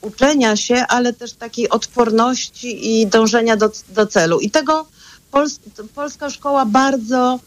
[0.00, 4.40] uczenia się, ale też takiej odporności i dążenia do, do celu.
[4.40, 4.86] I tego
[5.32, 5.58] Pols-
[5.94, 7.38] polska szkoła bardzo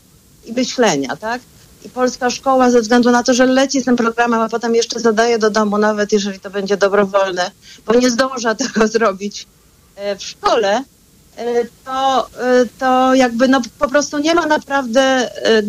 [0.46, 1.42] i myślenia, tak?
[1.86, 5.00] I polska szkoła ze względu na to, że leci z tym programem, a potem jeszcze
[5.00, 7.52] zadaje do domu, nawet jeżeli to będzie dobrowolne,
[7.86, 9.48] bo nie zdąża tego zrobić
[9.96, 10.84] e, w szkole,
[11.86, 15.64] to, e, to jakby no po prostu nie ma naprawdę e,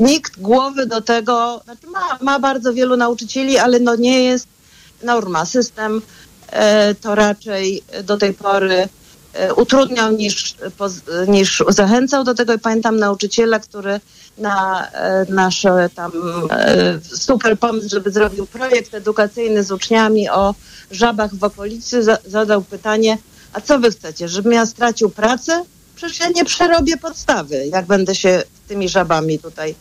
[0.00, 4.46] nikt głowy do tego, znaczy ma, ma bardzo wielu nauczycieli, ale no nie jest
[5.02, 5.44] norma.
[5.44, 6.02] System
[6.50, 8.88] e, to raczej do tej pory
[9.32, 10.56] e, utrudniał niż,
[11.28, 14.00] niż zachęcał do tego i pamiętam nauczyciela, który
[14.38, 16.12] na e, nasz e, tam
[16.50, 20.54] e, super pomysł, żeby zrobił projekt edukacyjny z uczniami o
[20.90, 23.18] żabach w okolicy, za, zadał pytanie,
[23.52, 25.64] a co wy chcecie, żebym ja stracił pracę?
[25.96, 29.74] Przecież ja nie przerobię podstawy, jak będę się tymi żabami tutaj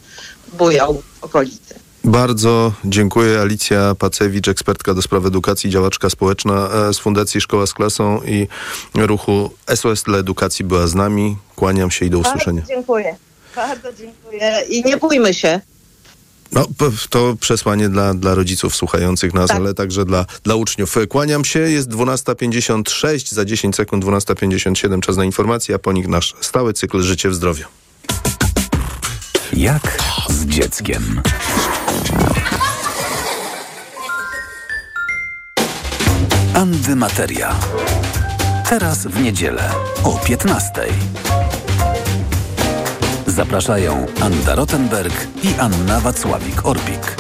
[0.54, 1.76] bujał w okolicy.
[2.04, 3.40] Bardzo dziękuję.
[3.42, 8.48] Alicja Pacewicz, ekspertka do spraw edukacji, działaczka społeczna e, z Fundacji Szkoła z Klasą i
[8.96, 11.38] ruchu SOS dla Edukacji była z nami.
[11.56, 12.62] Kłaniam się i do usłyszenia.
[12.62, 13.16] Bardzo dziękuję.
[13.56, 15.62] Bardzo dziękuję i nie bójmy się.
[16.52, 16.68] No,
[17.10, 19.58] to przesłanie dla, dla rodziców słuchających nas, Tak.
[19.58, 20.96] ale także dla, dla uczniów.
[21.10, 26.34] Kłaniam się, jest 12.56, za 10 sekund 12.57, czas na informacje, a po nich nasz
[26.42, 27.66] stały cykl Życie w zdrowiu.
[29.54, 31.22] Jak z dzieckiem.
[36.54, 37.56] Andy Materia.
[38.70, 39.72] Teraz w niedzielę
[40.04, 40.72] o 15.
[43.38, 47.16] Zapraszają Anda Rottenberg i Anna Wacławik-Orbik.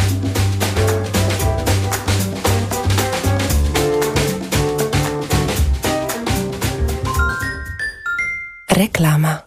[8.69, 9.46] Reklama.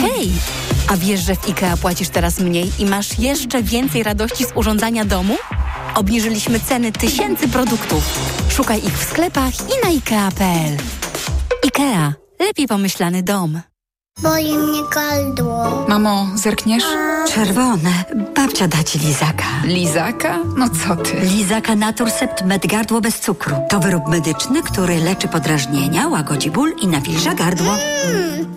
[0.00, 0.30] Hej!
[0.88, 5.04] A wiesz, że w IKEA płacisz teraz mniej i masz jeszcze więcej radości z urządzania
[5.04, 5.36] domu?
[5.94, 8.02] Obniżyliśmy ceny tysięcy produktów.
[8.50, 10.76] Szukaj ich w sklepach i na IKEA.pl.
[11.64, 12.12] IKEA.
[12.40, 13.60] Lepiej pomyślany dom.
[14.22, 15.84] Boli mnie gardło.
[15.88, 16.84] Mamo, zerkniesz?
[17.34, 17.90] Czerwone.
[18.36, 19.44] Babcia da ci lizaka.
[19.64, 20.38] Lizaka?
[20.56, 21.20] No co ty?
[21.20, 23.56] Lizaka Naturcept Med Gardło bez cukru.
[23.68, 27.72] To wyrób medyczny, który leczy podrażnienia, łagodzi ból i nawilża gardło.
[28.06, 28.56] Mmm,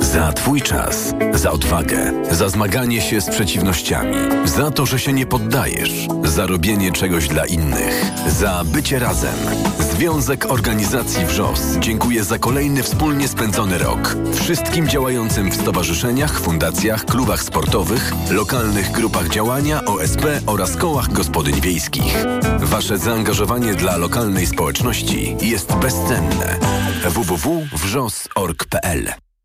[0.00, 5.26] Za Twój czas, za odwagę, za zmaganie się z przeciwnościami, za to, że się nie
[5.26, 9.34] poddajesz, za robienie czegoś dla innych, za bycie razem.
[9.78, 14.16] Związek Organizacji WRZOS dziękuję za kolejny wspólnie spędzony rok.
[14.34, 22.24] Wszystkim działającym w stowarzyszeniach, fundacjach, klubach sportowych, lokalnych grupach działania, OSP oraz kołach gospodyń wiejskich.
[22.58, 26.58] Wasze zaangażowanie dla lokalnej społeczności jest bezcenne.
[27.04, 29.27] www.wrzos.org.pl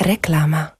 [0.00, 0.70] Reklama.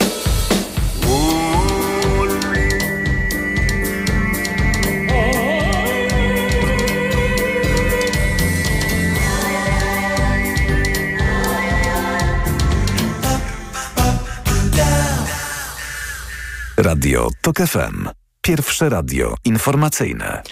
[16.77, 18.09] Radio TOK FM.
[18.43, 20.43] Pierwsze radio informacyjne.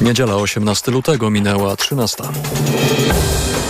[0.00, 2.24] Niedziela 18 lutego minęła 13.